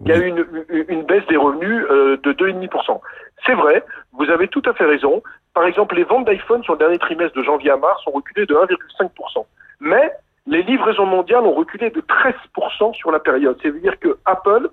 il 0.00 0.08
y 0.08 0.12
a 0.12 0.18
eu 0.18 0.26
une, 0.26 0.46
une, 0.88 1.02
baisse 1.02 1.26
des 1.26 1.36
revenus 1.36 1.84
euh, 1.90 2.16
de 2.22 2.32
2,5%. 2.32 3.00
C'est 3.46 3.54
vrai, 3.54 3.84
vous 4.12 4.28
avez 4.30 4.48
tout 4.48 4.62
à 4.66 4.74
fait 4.74 4.84
raison. 4.84 5.22
Par 5.54 5.64
exemple, 5.66 5.94
les 5.94 6.04
ventes 6.04 6.26
d'iPhone 6.26 6.62
sur 6.64 6.72
le 6.72 6.78
dernier 6.78 6.98
trimestre 6.98 7.36
de 7.36 7.42
janvier 7.44 7.70
à 7.70 7.76
mars 7.76 8.02
ont 8.06 8.12
reculé 8.12 8.46
de 8.46 8.54
1,5%. 8.54 9.44
Mais 9.80 10.12
les 10.46 10.62
livraisons 10.62 11.06
mondiales 11.06 11.44
ont 11.44 11.54
reculé 11.54 11.90
de 11.90 12.00
13% 12.00 12.94
sur 12.94 13.10
la 13.10 13.20
période. 13.20 13.56
C'est-à-dire 13.62 13.98
que 14.00 14.18
Apple 14.24 14.68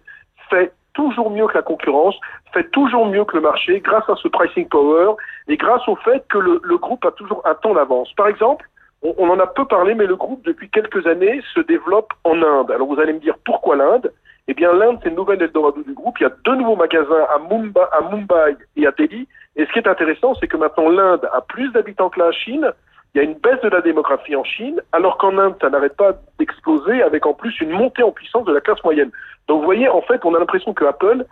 fait 0.49 0.73
toujours 0.93 1.29
mieux 1.29 1.47
que 1.47 1.53
la 1.53 1.61
concurrence, 1.61 2.15
fait 2.53 2.69
toujours 2.71 3.05
mieux 3.05 3.23
que 3.23 3.35
le 3.37 3.41
marché 3.41 3.79
grâce 3.79 4.09
à 4.09 4.15
ce 4.15 4.27
pricing 4.27 4.67
power 4.67 5.13
et 5.47 5.55
grâce 5.55 5.87
au 5.87 5.95
fait 5.97 6.25
que 6.27 6.37
le, 6.37 6.59
le 6.63 6.77
groupe 6.77 7.05
a 7.05 7.11
toujours 7.11 7.41
un 7.45 7.55
temps 7.55 7.73
d'avance. 7.73 8.11
Par 8.13 8.27
exemple, 8.27 8.65
on, 9.03 9.13
on 9.17 9.29
en 9.29 9.39
a 9.39 9.47
peu 9.47 9.65
parlé, 9.65 9.95
mais 9.95 10.05
le 10.05 10.15
groupe, 10.15 10.43
depuis 10.45 10.69
quelques 10.69 11.05
années, 11.07 11.41
se 11.53 11.61
développe 11.61 12.11
en 12.23 12.41
Inde. 12.41 12.71
Alors 12.71 12.87
vous 12.87 12.99
allez 12.99 13.13
me 13.13 13.19
dire 13.19 13.35
pourquoi 13.45 13.75
l'Inde? 13.75 14.11
Eh 14.47 14.53
bien, 14.53 14.73
l'Inde, 14.73 14.99
c'est 15.03 15.09
le 15.09 15.15
nouvel 15.15 15.41
Eldorado 15.41 15.83
du 15.83 15.93
groupe. 15.93 16.19
Il 16.19 16.23
y 16.23 16.25
a 16.25 16.33
deux 16.43 16.55
nouveaux 16.55 16.75
magasins 16.75 17.25
à 17.33 17.39
Mumbai, 17.39 17.81
à 17.91 18.01
Mumbai 18.09 18.57
et 18.75 18.87
à 18.87 18.91
Delhi. 18.91 19.27
Et 19.55 19.65
ce 19.65 19.71
qui 19.71 19.79
est 19.79 19.87
intéressant, 19.87 20.33
c'est 20.35 20.47
que 20.47 20.57
maintenant 20.57 20.89
l'Inde 20.89 21.27
a 21.31 21.41
plus 21.41 21.71
d'habitants 21.71 22.09
que 22.09 22.19
la 22.19 22.31
Chine. 22.31 22.71
Il 23.13 23.17
y 23.17 23.21
a 23.21 23.23
une 23.23 23.35
baisse 23.35 23.61
de 23.61 23.69
la 23.69 23.81
démographie 23.81 24.35
en 24.35 24.43
Chine, 24.43 24.81
alors 24.93 25.17
qu'en 25.17 25.37
Inde, 25.37 25.55
ça 25.61 25.69
n'arrête 25.69 25.97
pas 25.97 26.13
d'exploser, 26.39 27.03
avec 27.03 27.25
en 27.25 27.33
plus 27.33 27.59
une 27.59 27.71
montée 27.71 28.03
en 28.03 28.11
puissance 28.11 28.45
de 28.45 28.53
la 28.53 28.61
classe 28.61 28.81
moyenne. 28.83 29.11
Donc, 29.47 29.59
vous 29.59 29.65
voyez, 29.65 29.89
en 29.89 30.01
fait, 30.01 30.23
on 30.23 30.33
a 30.33 30.39
l'impression 30.39 30.73
que 30.73 30.85
Apple 30.85 31.25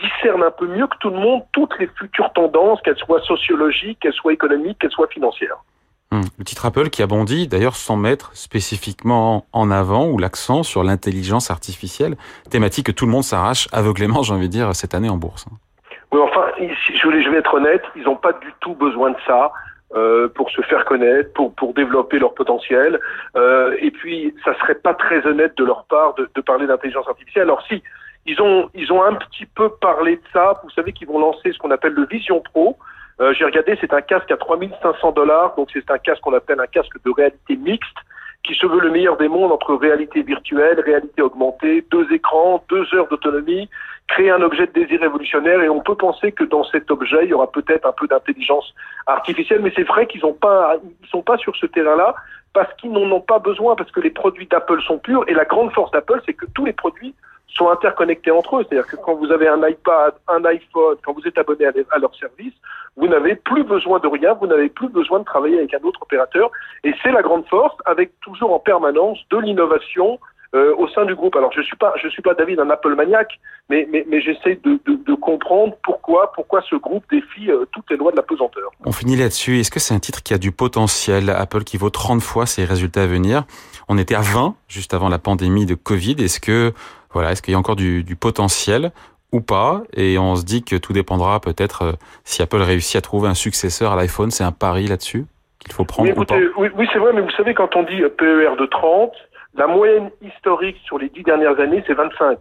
discerne 0.00 0.42
un 0.42 0.50
peu 0.50 0.66
mieux 0.66 0.86
que 0.86 0.96
tout 1.00 1.10
le 1.10 1.18
monde 1.18 1.42
toutes 1.52 1.78
les 1.78 1.86
futures 1.86 2.32
tendances, 2.32 2.80
qu'elles 2.82 2.98
soient 2.98 3.22
sociologiques, 3.22 4.00
qu'elles 4.00 4.12
soient 4.12 4.32
économiques, 4.32 4.78
qu'elles 4.78 4.90
soient 4.90 5.08
financières. 5.08 5.62
Hum. 6.12 6.20
Le 6.38 6.44
titre 6.44 6.66
Apple 6.66 6.90
qui 6.90 7.02
a 7.02 7.06
bondi, 7.06 7.48
d'ailleurs 7.48 7.74
sans 7.74 7.96
mettre 7.96 8.36
spécifiquement 8.36 9.46
en 9.54 9.70
avant 9.70 10.08
ou 10.08 10.18
l'accent 10.18 10.62
sur 10.62 10.84
l'intelligence 10.84 11.50
artificielle, 11.50 12.16
thématique 12.50 12.86
que 12.86 12.92
tout 12.92 13.06
le 13.06 13.12
monde 13.12 13.22
s'arrache 13.22 13.66
aveuglément, 13.72 14.22
j'ai 14.22 14.34
envie 14.34 14.48
de 14.48 14.52
dire, 14.52 14.74
cette 14.74 14.94
année 14.94 15.08
en 15.08 15.16
bourse. 15.16 15.46
Oui, 16.12 16.20
enfin, 16.22 16.44
je, 16.58 17.30
vais 17.30 17.38
être 17.38 17.54
honnête, 17.54 17.82
ils 17.96 18.02
n'ont 18.02 18.16
pas 18.16 18.34
du 18.34 18.52
tout 18.60 18.74
besoin 18.74 19.10
de 19.10 19.16
ça. 19.26 19.52
Euh, 19.94 20.26
pour 20.26 20.50
se 20.50 20.62
faire 20.62 20.86
connaître, 20.86 21.34
pour, 21.34 21.54
pour 21.54 21.74
développer 21.74 22.18
leur 22.18 22.32
potentiel. 22.32 22.98
Euh, 23.36 23.76
et 23.78 23.90
puis, 23.90 24.34
ça 24.42 24.58
serait 24.60 24.76
pas 24.76 24.94
très 24.94 25.26
honnête 25.26 25.54
de 25.58 25.64
leur 25.64 25.84
part 25.84 26.14
de, 26.14 26.30
de 26.34 26.40
parler 26.40 26.66
d'intelligence 26.66 27.06
artificielle. 27.06 27.42
Alors 27.42 27.62
si, 27.68 27.82
ils 28.24 28.40
ont, 28.40 28.70
ils 28.74 28.90
ont 28.90 29.02
un 29.02 29.14
petit 29.16 29.44
peu 29.44 29.68
parlé 29.68 30.16
de 30.16 30.22
ça. 30.32 30.58
Vous 30.64 30.70
savez 30.70 30.94
qu'ils 30.94 31.08
vont 31.08 31.18
lancer 31.18 31.52
ce 31.52 31.58
qu'on 31.58 31.70
appelle 31.70 31.92
le 31.92 32.06
Vision 32.06 32.40
Pro. 32.40 32.78
Euh, 33.20 33.32
J'ai 33.34 33.44
regardé, 33.44 33.76
c'est 33.80 33.92
un 33.92 34.00
casque 34.00 34.30
à 34.30 34.36
3500 34.36 35.12
dollars. 35.12 35.54
Donc 35.56 35.68
c'est 35.72 35.90
un 35.90 35.98
casque 35.98 36.22
qu'on 36.22 36.34
appelle 36.34 36.60
un 36.60 36.66
casque 36.66 36.96
de 37.04 37.10
réalité 37.10 37.56
mixte 37.56 37.96
qui 38.44 38.54
se 38.54 38.66
veut 38.66 38.80
le 38.80 38.90
meilleur 38.90 39.16
des 39.16 39.28
mondes 39.28 39.52
entre 39.52 39.74
réalité 39.74 40.22
virtuelle, 40.22 40.80
réalité 40.80 41.22
augmentée, 41.22 41.84
deux 41.90 42.12
écrans, 42.12 42.64
deux 42.68 42.92
heures 42.92 43.06
d'autonomie, 43.06 43.68
créer 44.08 44.30
un 44.30 44.42
objet 44.42 44.66
de 44.66 44.72
désir 44.72 45.00
révolutionnaire. 45.00 45.60
Et 45.60 45.68
on 45.68 45.80
peut 45.80 45.94
penser 45.94 46.32
que 46.32 46.42
dans 46.42 46.64
cet 46.64 46.90
objet, 46.90 47.20
il 47.22 47.30
y 47.30 47.34
aura 47.34 47.50
peut-être 47.50 47.86
un 47.86 47.92
peu 47.92 48.08
d'intelligence 48.08 48.74
artificielle, 49.06 49.60
mais 49.62 49.72
c'est 49.76 49.84
vrai 49.84 50.06
qu'ils 50.06 50.26
ont 50.26 50.32
pas, 50.32 50.74
ils 51.02 51.08
sont 51.08 51.22
pas 51.22 51.38
sur 51.38 51.54
ce 51.56 51.66
terrain-là 51.66 52.14
parce 52.52 52.72
qu'ils 52.74 52.92
n'en 52.92 53.10
ont 53.10 53.20
pas 53.20 53.38
besoin, 53.38 53.76
parce 53.76 53.90
que 53.92 54.00
les 54.00 54.10
produits 54.10 54.46
d'Apple 54.46 54.82
sont 54.82 54.98
purs. 54.98 55.24
Et 55.28 55.34
la 55.34 55.44
grande 55.44 55.72
force 55.72 55.90
d'Apple, 55.92 56.20
c'est 56.26 56.34
que 56.34 56.46
tous 56.54 56.64
les 56.64 56.72
produits 56.72 57.14
sont 57.54 57.68
interconnectés 57.68 58.30
entre 58.30 58.56
eux. 58.56 58.66
C'est-à-dire 58.68 58.86
que 58.86 58.96
quand 58.96 59.14
vous 59.14 59.30
avez 59.30 59.48
un 59.48 59.66
iPad, 59.66 60.14
un 60.28 60.44
iPhone, 60.44 60.96
quand 61.04 61.12
vous 61.12 61.26
êtes 61.26 61.38
abonné 61.38 61.66
à, 61.66 61.98
leur 61.98 62.14
service, 62.16 62.54
vous 62.96 63.08
n'avez 63.08 63.36
plus 63.36 63.64
besoin 63.64 63.98
de 63.98 64.06
rien, 64.06 64.34
vous 64.34 64.46
n'avez 64.46 64.68
plus 64.68 64.88
besoin 64.88 65.20
de 65.20 65.24
travailler 65.24 65.58
avec 65.58 65.74
un 65.74 65.82
autre 65.82 66.02
opérateur. 66.02 66.50
Et 66.84 66.92
c'est 67.02 67.12
la 67.12 67.22
grande 67.22 67.46
force, 67.48 67.74
avec 67.84 68.12
toujours 68.20 68.52
en 68.52 68.58
permanence 68.58 69.18
de 69.30 69.38
l'innovation, 69.38 70.18
euh, 70.54 70.74
au 70.76 70.86
sein 70.88 71.06
du 71.06 71.14
groupe. 71.14 71.34
Alors 71.34 71.50
je 71.56 71.62
suis 71.62 71.76
pas, 71.78 71.94
je 72.02 72.08
suis 72.08 72.20
pas 72.20 72.34
David 72.34 72.60
un 72.60 72.68
Apple 72.68 72.94
maniaque, 72.94 73.40
mais 73.70 73.88
mais, 73.90 74.20
j'essaie 74.20 74.60
de, 74.62 74.78
de, 74.84 75.02
de, 75.02 75.14
comprendre 75.14 75.74
pourquoi 75.82 76.30
pourquoi 76.34 76.62
ce 76.68 76.76
groupe 76.76 77.04
défie 77.10 77.50
euh, 77.50 77.64
toutes 77.72 77.90
les 77.90 77.96
lois 77.96 78.10
de 78.10 78.18
la 78.18 78.22
pesanteur. 78.22 78.70
On 78.84 78.92
finit 78.92 79.16
là-dessus. 79.16 79.60
Est-ce 79.60 79.70
que 79.70 79.80
c'est 79.80 79.94
un 79.94 79.98
titre 79.98 80.22
qui 80.22 80.34
a 80.34 80.38
du 80.38 80.52
potentiel? 80.52 81.30
Apple 81.30 81.64
qui 81.64 81.78
vaut 81.78 81.88
30 81.88 82.20
fois 82.20 82.44
ses 82.44 82.66
résultats 82.66 83.04
à 83.04 83.06
venir? 83.06 83.44
On 83.88 83.96
était 83.96 84.14
à 84.14 84.20
20 84.20 84.54
juste 84.68 84.92
avant 84.92 85.08
la 85.08 85.18
pandémie 85.18 85.64
de 85.64 85.74
Covid. 85.74 86.16
Est-ce 86.18 86.38
que 86.38 86.74
voilà, 87.12 87.32
est-ce 87.32 87.42
qu'il 87.42 87.52
y 87.52 87.54
a 87.54 87.58
encore 87.58 87.76
du, 87.76 88.04
du 88.04 88.16
potentiel 88.16 88.92
ou 89.32 89.40
pas? 89.40 89.82
Et 89.94 90.18
on 90.18 90.36
se 90.36 90.44
dit 90.44 90.62
que 90.62 90.76
tout 90.76 90.92
dépendra 90.92 91.40
peut-être 91.40 91.82
euh, 91.82 91.92
si 92.24 92.42
Apple 92.42 92.62
réussit 92.62 92.96
à 92.96 93.00
trouver 93.00 93.28
un 93.28 93.34
successeur 93.34 93.92
à 93.92 93.96
l'iPhone. 93.96 94.30
C'est 94.30 94.44
un 94.44 94.52
pari 94.52 94.86
là-dessus 94.86 95.26
qu'il 95.58 95.72
faut 95.72 95.84
prendre. 95.84 96.10
ou 96.16 96.24
pas? 96.24 96.36
oui, 96.56 96.68
oui 96.76 96.88
c'est 96.92 96.98
vrai, 96.98 97.12
mais 97.12 97.20
vous 97.20 97.30
savez 97.30 97.54
quand 97.54 97.76
on 97.76 97.82
dit 97.82 98.02
PER 98.18 98.56
de 98.58 98.66
30 98.66 99.12
la 99.54 99.66
moyenne 99.66 100.10
historique 100.22 100.78
sur 100.84 100.98
les 100.98 101.08
dix 101.08 101.22
dernières 101.22 101.60
années, 101.60 101.84
c'est 101.86 101.94
25. 101.94 102.38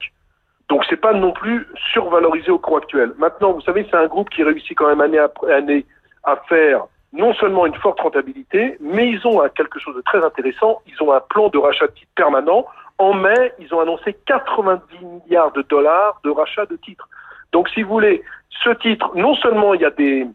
Donc 0.70 0.86
c'est 0.90 1.00
pas 1.00 1.14
non 1.14 1.34
plus 1.34 1.68
survalorisé 1.92 2.50
au 2.50 2.60
cours 2.60 2.78
actuel. 2.78 3.12
Maintenant, 3.18 3.52
vous 3.52 3.62
savez, 3.62 3.86
c'est 3.90 3.98
un 3.98 4.08
groupe 4.08 4.30
qui 4.30 4.44
réussit 4.44 4.78
quand 4.78 4.88
même 4.88 5.02
année 5.02 5.20
après 5.20 5.54
année 5.54 5.86
à 6.24 6.38
faire 6.48 6.86
non 7.14 7.34
seulement 7.34 7.66
une 7.66 7.76
forte 7.76 8.00
rentabilité, 8.00 8.78
mais 8.80 9.10
ils 9.10 9.26
ont 9.28 9.42
quelque 9.56 9.80
chose 9.80 9.96
de 9.96 10.02
très 10.02 10.24
intéressant. 10.24 10.82
Ils 10.88 11.04
ont 11.04 11.12
un 11.12 11.20
plan 11.20 11.50
de 11.50 11.58
rachat 11.58 11.88
de 11.88 11.92
titres 11.92 12.12
permanent. 12.16 12.66
En 12.98 13.14
mai, 13.14 13.54
ils 13.60 13.74
ont 13.74 13.80
annoncé 13.80 14.16
90 14.26 14.82
milliards 15.04 15.52
de 15.52 15.62
dollars 15.64 16.20
de 16.24 16.30
rachat 16.30 16.66
de 16.68 16.78
titres. 16.78 17.10
Donc, 17.52 17.68
si 17.70 17.84
vous 17.84 17.90
voulez, 17.90 18.24
ce 18.64 18.70
titre, 18.70 19.12
non 19.16 19.36
seulement 19.36 19.74
il 19.74 19.82
y 19.82 19.86
a 19.86 19.90
des, 19.90 20.26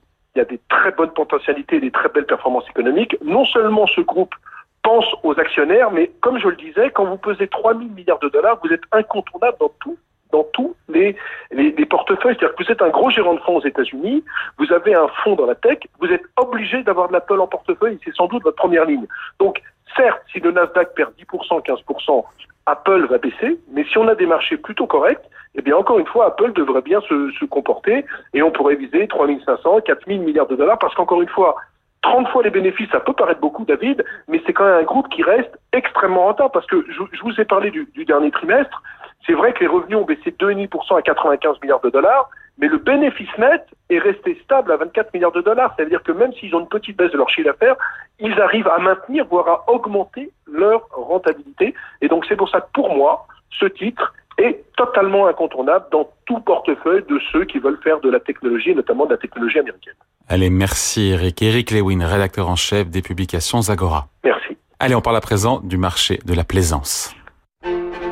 très 0.68 0.92
bonnes 0.92 1.12
potentialités, 1.12 1.80
des 1.80 1.90
très 1.90 2.08
belles 2.10 2.26
performances 2.26 2.68
économiques, 2.68 3.16
non 3.24 3.46
seulement 3.46 3.86
ce 3.86 4.02
groupe 4.02 4.34
pense 4.82 5.06
aux 5.22 5.38
actionnaires, 5.38 5.90
mais 5.90 6.12
comme 6.20 6.38
je 6.38 6.48
le 6.48 6.56
disais, 6.56 6.90
quand 6.90 7.06
vous 7.06 7.16
pesez 7.16 7.48
3 7.48 7.74
000 7.74 7.90
milliards 7.90 8.18
de 8.18 8.28
dollars, 8.28 8.58
vous 8.62 8.72
êtes 8.72 8.82
incontournable 8.92 9.56
dans 9.58 9.72
tout 9.80 9.96
dans 10.32 10.44
tous 10.52 10.74
les, 10.88 11.16
les, 11.50 11.72
les 11.72 11.86
portefeuilles. 11.86 12.36
C'est-à-dire 12.38 12.56
que 12.56 12.64
vous 12.64 12.70
êtes 12.70 12.82
un 12.82 12.90
gros 12.90 13.10
gérant 13.10 13.34
de 13.34 13.40
fonds 13.40 13.56
aux 13.56 13.64
États-Unis, 13.64 14.24
vous 14.58 14.72
avez 14.72 14.94
un 14.94 15.08
fonds 15.22 15.36
dans 15.36 15.46
la 15.46 15.54
tech, 15.54 15.78
vous 16.00 16.08
êtes 16.08 16.24
obligé 16.36 16.82
d'avoir 16.82 17.08
de 17.08 17.12
l'Apple 17.12 17.40
en 17.40 17.46
portefeuille, 17.46 17.98
c'est 18.04 18.14
sans 18.14 18.26
doute 18.26 18.42
votre 18.42 18.56
première 18.56 18.84
ligne. 18.84 19.06
Donc, 19.38 19.60
certes, 19.96 20.22
si 20.32 20.40
le 20.40 20.52
Nasdaq 20.52 20.94
perd 20.94 21.12
10%, 21.18 21.64
15%, 21.64 22.24
Apple 22.66 23.06
va 23.06 23.18
baisser, 23.18 23.58
mais 23.70 23.84
si 23.84 23.96
on 23.96 24.08
a 24.08 24.14
des 24.14 24.26
marchés 24.26 24.56
plutôt 24.56 24.86
corrects, 24.86 25.22
eh 25.54 25.62
bien, 25.62 25.76
encore 25.76 25.98
une 25.98 26.06
fois, 26.06 26.26
Apple 26.26 26.52
devrait 26.52 26.82
bien 26.82 27.00
se, 27.02 27.44
comporter 27.46 28.04
et 28.34 28.42
on 28.42 28.50
pourrait 28.50 28.74
viser 28.74 29.06
3500, 29.06 29.80
4000 29.82 30.20
milliards 30.20 30.48
de 30.48 30.56
dollars 30.56 30.78
parce 30.78 30.94
qu'encore 30.94 31.22
une 31.22 31.28
fois, 31.28 31.54
30 32.02 32.28
fois 32.28 32.42
les 32.42 32.50
bénéfices, 32.50 32.90
ça 32.90 33.00
peut 33.00 33.12
paraître 33.12 33.40
beaucoup, 33.40 33.64
David, 33.64 34.04
mais 34.28 34.42
c'est 34.46 34.52
quand 34.52 34.64
même 34.64 34.80
un 34.80 34.82
groupe 34.82 35.08
qui 35.08 35.22
reste 35.22 35.58
extrêmement 35.72 36.24
rentable 36.24 36.50
parce 36.52 36.66
que 36.66 36.84
je, 36.88 37.22
vous 37.22 37.40
ai 37.40 37.44
parlé 37.44 37.70
du 37.70 38.04
dernier 38.04 38.30
trimestre. 38.30 38.82
C'est 39.26 39.32
vrai 39.32 39.52
que 39.52 39.60
les 39.60 39.66
revenus 39.66 39.96
ont 39.96 40.04
baissé 40.04 40.30
de 40.30 40.36
2,5% 40.36 40.98
à 40.98 41.02
95 41.02 41.60
milliards 41.62 41.80
de 41.80 41.90
dollars, 41.90 42.30
mais 42.58 42.68
le 42.68 42.78
bénéfice 42.78 43.28
net 43.38 43.66
est 43.90 43.98
resté 43.98 44.38
stable 44.44 44.72
à 44.72 44.76
24 44.76 45.12
milliards 45.12 45.32
de 45.32 45.42
dollars. 45.42 45.74
C'est-à-dire 45.76 46.02
que 46.02 46.12
même 46.12 46.32
s'ils 46.34 46.54
ont 46.54 46.60
une 46.60 46.68
petite 46.68 46.96
baisse 46.96 47.12
de 47.12 47.18
leur 47.18 47.28
chiffre 47.28 47.48
d'affaires, 47.48 47.76
ils 48.18 48.40
arrivent 48.40 48.68
à 48.68 48.78
maintenir, 48.78 49.26
voire 49.26 49.48
à 49.48 49.70
augmenter 49.70 50.30
leur 50.46 50.88
rentabilité. 50.92 51.74
Et 52.00 52.08
donc 52.08 52.24
c'est 52.28 52.36
pour 52.36 52.48
ça 52.48 52.60
que 52.60 52.70
pour 52.72 52.94
moi, 52.94 53.26
ce 53.50 53.66
titre 53.66 54.14
est 54.38 54.64
totalement 54.76 55.26
incontournable 55.26 55.86
dans 55.90 56.08
tout 56.26 56.40
portefeuille 56.40 57.04
de 57.08 57.18
ceux 57.32 57.44
qui 57.44 57.58
veulent 57.58 57.80
faire 57.82 58.00
de 58.00 58.10
la 58.10 58.20
technologie, 58.20 58.74
notamment 58.74 59.06
de 59.06 59.12
la 59.12 59.16
technologie 59.16 59.58
américaine. 59.58 59.94
Allez, 60.28 60.50
merci 60.50 61.10
Eric. 61.10 61.40
Eric 61.42 61.70
Lewin, 61.70 62.04
rédacteur 62.06 62.48
en 62.48 62.56
chef 62.56 62.88
des 62.88 63.02
publications 63.02 63.62
Zagora. 63.62 64.08
Merci. 64.24 64.56
Allez, 64.78 64.94
on 64.94 65.00
parle 65.00 65.16
à 65.16 65.20
présent 65.20 65.60
du 65.60 65.78
marché 65.78 66.18
de 66.24 66.34
la 66.34 66.44
plaisance. 66.44 67.14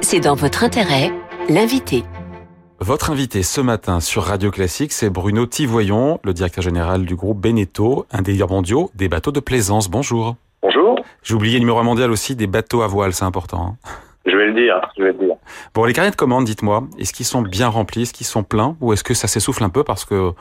C'est 0.07 0.21
dans 0.21 0.35
votre 0.35 0.65
intérêt, 0.65 1.11
l'invité. 1.49 2.05
Votre 2.79 3.11
invité 3.11 3.43
ce 3.43 3.63
matin 3.63 4.01
sur 4.01 4.25
Radio 4.25 4.51
Classique, 4.51 4.93
c'est 4.93 5.09
Bruno 5.09 5.47
Tivoyon, 5.47 6.21
le 6.25 6.35
directeur 6.35 6.63
général 6.63 7.07
du 7.07 7.17
groupe 7.17 7.41
Beneteau, 7.41 8.05
un 8.13 8.21
des 8.21 8.33
leaders 8.33 8.51
mondiaux 8.51 8.91
des 8.95 9.09
bateaux 9.09 9.33
de 9.33 9.41
plaisance. 9.41 9.89
Bonjour. 9.89 10.37
Bonjour. 10.63 11.01
J'ai 11.23 11.33
oublié 11.33 11.55
le 11.55 11.61
numéro 11.61 11.83
mondial 11.83 12.11
aussi 12.11 12.37
des 12.37 12.47
bateaux 12.47 12.83
à 12.83 12.87
voile, 12.87 13.15
c'est 13.15 13.25
important. 13.25 13.67
Hein. 13.67 13.89
Je 14.27 14.37
vais 14.37 14.49
le 14.49 14.53
dire, 14.53 14.75
je 14.99 15.05
vais 15.05 15.13
le 15.13 15.19
dire. 15.27 15.37
Bon, 15.75 15.87
les 15.87 15.95
carnets 15.95 16.11
de 16.11 16.17
commandes, 16.17 16.45
dites-moi, 16.45 16.85
est-ce 16.99 17.15
qu'ils 17.15 17.25
sont 17.25 17.41
bien 17.41 17.69
remplis, 17.69 18.03
est-ce 18.03 18.13
qu'ils 18.13 18.27
sont 18.27 18.43
pleins, 18.43 18.77
ou 18.83 18.93
est-ce 18.93 19.05
que 19.05 19.15
ça 19.15 19.27
s'essouffle 19.27 19.65
un 19.65 19.71
peu 19.71 19.85
parce 19.85 20.05
que 20.05 20.33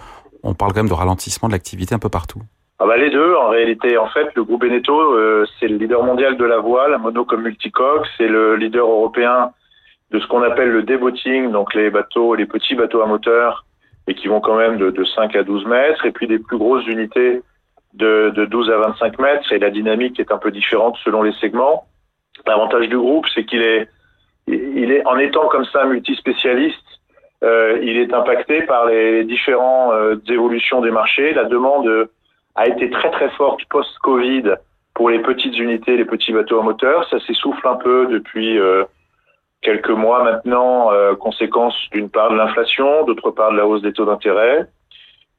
on 0.43 0.55
parle 0.55 0.74
quand 0.74 0.82
même 0.82 0.89
de 0.89 0.93
ralentissement 0.93 1.48
de 1.48 1.53
l'activité 1.53 1.96
un 1.96 2.00
peu 2.00 2.10
partout? 2.10 2.41
Ah 2.80 2.86
bah 2.86 2.98
les 2.98 3.12
deux, 3.12 3.36
en 3.36 3.50
réalité, 3.50 3.98
en 3.98 4.08
fait, 4.08 4.34
le 4.36 4.44
groupe 4.44 4.62
Beneteau, 4.62 5.00
euh, 5.13 5.46
c'est 5.60 5.68
le 5.68 5.77
leader 5.77 6.03
mondial 6.03 6.38
de 6.38 6.46
la 6.46 6.58
voile, 6.58 6.98
mono 6.98 7.24
comme 7.24 7.44
multicoque, 7.44 8.08
c'est 8.18 8.27
le 8.27 8.56
leader 8.56 8.88
européen 8.88 9.51
de 10.12 10.20
ce 10.20 10.27
qu'on 10.27 10.42
appelle 10.44 10.70
le 10.70 10.84
déboating, 10.84 11.51
donc 11.51 11.74
les 11.74 11.89
bateaux, 11.89 12.36
les 12.36 12.46
petits 12.46 12.75
bateaux 12.75 13.01
à 13.01 13.06
moteur, 13.06 13.65
et 14.08 14.15
qui 14.15 14.27
vont 14.27 14.42
quand 14.42 14.56
même 14.56 14.77
de, 14.77 14.89
de 14.89 15.03
5 15.03 15.36
à 15.36 15.44
12 15.44 15.65
mètres, 15.65 16.06
et 16.06 16.12
puis 16.12 16.27
des 16.27 16.39
plus 16.39 16.58
grosses 16.58 16.86
unités 16.88 17.42
de, 17.94 18.32
de 18.36 18.46
12 18.46 18.72
à 18.72 18.77
25 18.77 19.20
mètres, 19.20 19.53
et 19.53 19.60
la 19.60 19.70
dynamique 19.70 20.20
est 20.20 20.32
un 20.32 20.38
peu 20.38 20.51
différente 20.51 20.98
selon 21.03 21.22
les 21.22 21.34
segments. 21.34 21.86
L'avantage 22.48 22.89
du 22.89 22.98
groupe, 22.98 23.27
c'est 23.34 23.46
qu'il 23.46 23.62
est, 23.62 23.88
il 24.48 24.92
est, 24.92 25.06
en 25.06 25.18
étant 25.18 25.48
comme 25.48 25.65
ça 25.65 25.86
multispécialiste, 25.86 26.77
euh, 27.44 27.80
il 27.82 27.98
est 27.98 28.13
impacté 28.13 28.63
par 28.63 28.86
les 28.88 29.24
différentes 29.25 29.94
euh, 29.94 30.15
évolutions 30.27 30.82
des 30.82 30.92
marchés. 30.92 31.34
La 31.34 31.44
demande 31.44 32.08
a 32.55 32.67
été 32.67 32.89
très 32.89 33.12
très 33.12 33.29
forte 33.31 33.62
post-Covid 33.69 34.55
pour 34.93 35.10
les 35.10 35.19
petites 35.19 35.57
unités, 35.57 35.98
les 35.98 36.05
petits 36.05 36.33
bateaux 36.33 36.60
à 36.60 36.63
moteur. 36.63 37.07
Ça 37.10 37.19
s'essouffle 37.22 37.67
un 37.67 37.75
peu 37.75 38.07
depuis 38.07 38.60
euh, 38.60 38.83
quelques 39.62 39.89
mois 39.89 40.24
maintenant, 40.24 40.91
euh, 40.91 41.15
conséquence 41.15 41.75
d'une 41.91 42.10
part 42.10 42.29
de 42.31 42.36
l'inflation, 42.36 43.05
d'autre 43.05 43.31
part 43.31 43.51
de 43.51 43.57
la 43.57 43.65
hausse 43.65 43.81
des 43.81 43.93
taux 43.93 44.05
d'intérêt. 44.05 44.67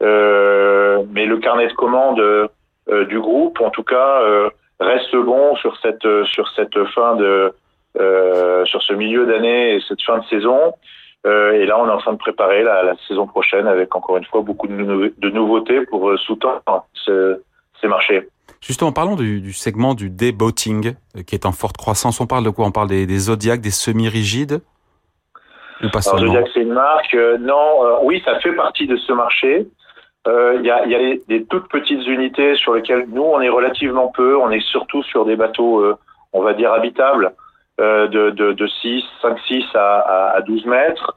mais 0.00 1.26
le 1.26 1.38
carnet 1.38 1.68
de 1.68 1.72
commandes 1.74 2.48
du 3.08 3.20
groupe, 3.20 3.60
en 3.60 3.70
tout 3.70 3.84
cas, 3.84 4.20
reste 4.80 5.16
bon 5.16 5.56
sur 5.56 5.76
cette 5.80 6.08
sur 6.24 6.48
cette 6.50 6.84
fin 6.94 7.14
de 7.16 7.54
sur 8.64 8.82
ce 8.82 8.92
milieu 8.92 9.24
d'année 9.26 9.76
et 9.76 9.80
cette 9.88 10.02
fin 10.02 10.18
de 10.18 10.24
saison. 10.24 10.74
Euh, 11.26 11.52
et 11.52 11.64
là, 11.64 11.78
on 11.80 11.86
est 11.88 11.92
en 11.92 11.98
train 11.98 12.12
de 12.12 12.18
préparer 12.18 12.62
la, 12.62 12.82
la, 12.82 12.94
saison 13.08 13.26
prochaine 13.26 13.66
avec 13.66 13.94
encore 13.96 14.18
une 14.18 14.24
fois 14.26 14.42
beaucoup 14.42 14.66
de, 14.66 15.14
de 15.16 15.30
nouveautés 15.30 15.86
pour 15.86 16.10
euh, 16.10 16.16
soutenir 16.18 16.60
ce, 16.92 17.40
ces 17.80 17.88
marchés. 17.88 18.28
Justement, 18.60 18.92
parlons 18.92 19.16
du, 19.16 19.40
du 19.40 19.52
segment 19.52 19.94
du 19.94 20.10
day-boating 20.10 20.94
euh, 21.16 21.22
qui 21.22 21.34
est 21.34 21.46
en 21.46 21.52
forte 21.52 21.76
croissance. 21.76 22.20
On 22.20 22.26
parle 22.26 22.44
de 22.44 22.50
quoi? 22.50 22.66
On 22.66 22.72
parle 22.72 22.88
des, 22.88 23.06
des 23.06 23.18
Zodiac, 23.18 23.60
des 23.60 23.70
semi-rigides? 23.70 24.60
Ou 25.82 25.90
pas 25.90 26.00
Alors, 26.08 26.20
Zodiac, 26.20 26.46
c'est 26.52 26.62
une 26.62 26.72
marque. 26.72 27.14
Euh, 27.14 27.38
non, 27.38 27.84
euh, 27.84 27.96
oui, 28.02 28.22
ça 28.24 28.38
fait 28.40 28.52
partie 28.52 28.86
de 28.86 28.96
ce 28.96 29.12
marché. 29.12 29.66
Il 30.26 30.64
y 30.64 30.70
a, 30.70 30.86
y 30.86 30.94
a 30.94 30.98
les, 30.98 31.22
des 31.28 31.44
toutes 31.44 31.68
petites 31.68 32.06
unités 32.06 32.54
sur 32.56 32.72
lesquelles 32.72 33.06
nous, 33.10 33.22
on 33.22 33.42
est 33.42 33.50
relativement 33.50 34.08
peu. 34.08 34.38
On 34.38 34.50
est 34.50 34.66
surtout 34.70 35.02
sur 35.02 35.26
des 35.26 35.36
bateaux, 35.36 35.84
on 36.32 36.40
va 36.40 36.54
dire, 36.54 36.72
habitables 36.72 37.34
euh, 37.80 38.08
de, 38.08 38.30
de, 38.30 38.52
de 38.52 38.66
6, 38.66 39.02
5, 39.22 39.38
6 39.48 39.64
à, 39.74 40.32
à, 40.36 40.40
12 40.42 40.66
mètres. 40.66 41.14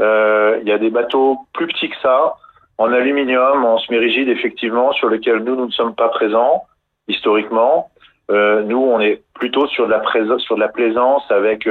Euh, 0.00 0.58
il 0.62 0.68
y 0.68 0.72
a 0.72 0.78
des 0.78 0.90
bateaux 0.90 1.38
plus 1.52 1.66
petits 1.66 1.88
que 1.88 1.96
ça, 2.02 2.36
en 2.78 2.92
aluminium, 2.92 3.64
en 3.64 3.78
semi-rigide, 3.78 4.28
effectivement, 4.28 4.92
sur 4.92 5.08
lesquels 5.08 5.38
nous, 5.38 5.56
nous 5.56 5.66
ne 5.66 5.72
sommes 5.72 5.94
pas 5.94 6.08
présents. 6.08 6.64
historiquement. 7.08 7.90
nous, 8.30 8.78
on 8.78 9.00
est 9.00 9.22
plutôt 9.34 9.66
sur 9.66 9.86
de 9.86 9.92
la 9.92 10.68
plaisance 10.68 11.30
avec 11.30 11.68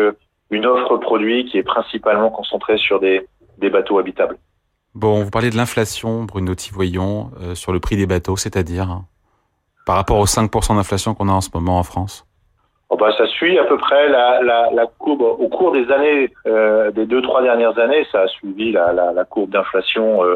une 0.54 0.66
offre 0.66 0.98
produit 0.98 1.46
qui 1.46 1.58
est 1.58 1.64
principalement 1.64 2.30
concentrée 2.30 2.78
sur 2.78 3.00
des, 3.00 3.28
bateaux 3.58 3.98
habitables. 3.98 4.38
Bon, 4.94 5.24
vous 5.24 5.32
parlez 5.32 5.50
de 5.50 5.56
l'inflation, 5.56 6.24
Bruno 6.24 6.54
Tivoyon, 6.54 7.32
euh, 7.42 7.56
sur 7.56 7.72
le 7.72 7.80
prix 7.80 7.96
des 7.96 8.06
bateaux, 8.06 8.36
c'est-à-dire 8.36 8.90
hein, 8.90 9.06
par 9.86 9.96
rapport 9.96 10.20
aux 10.20 10.26
5% 10.26 10.76
d'inflation 10.76 11.16
qu'on 11.16 11.30
a 11.30 11.32
en 11.32 11.42
ce 11.42 11.50
moment 11.54 11.80
en 11.80 11.84
France 11.84 12.26
oh 12.94 12.98
bah, 12.98 13.12
Ça 13.18 13.26
suit 13.28 13.58
à 13.58 13.66
peu 13.66 13.78
près 13.78 14.08
la, 14.10 14.42
la, 14.42 14.70
la 14.72 14.86
courbe. 14.86 15.22
Au 15.22 15.48
cours 15.50 15.72
des 15.72 15.92
années, 15.92 16.30
euh, 16.46 16.92
des 16.92 17.06
deux, 17.06 17.22
trois 17.22 17.42
dernières 17.42 17.78
années, 17.80 18.06
ça 18.12 18.22
a 18.22 18.28
suivi 18.28 18.72
la, 18.72 18.94
la, 18.94 19.12
la 19.12 19.26
courbe 19.26 19.50
d'inflation 19.50 20.24
euh, 20.24 20.36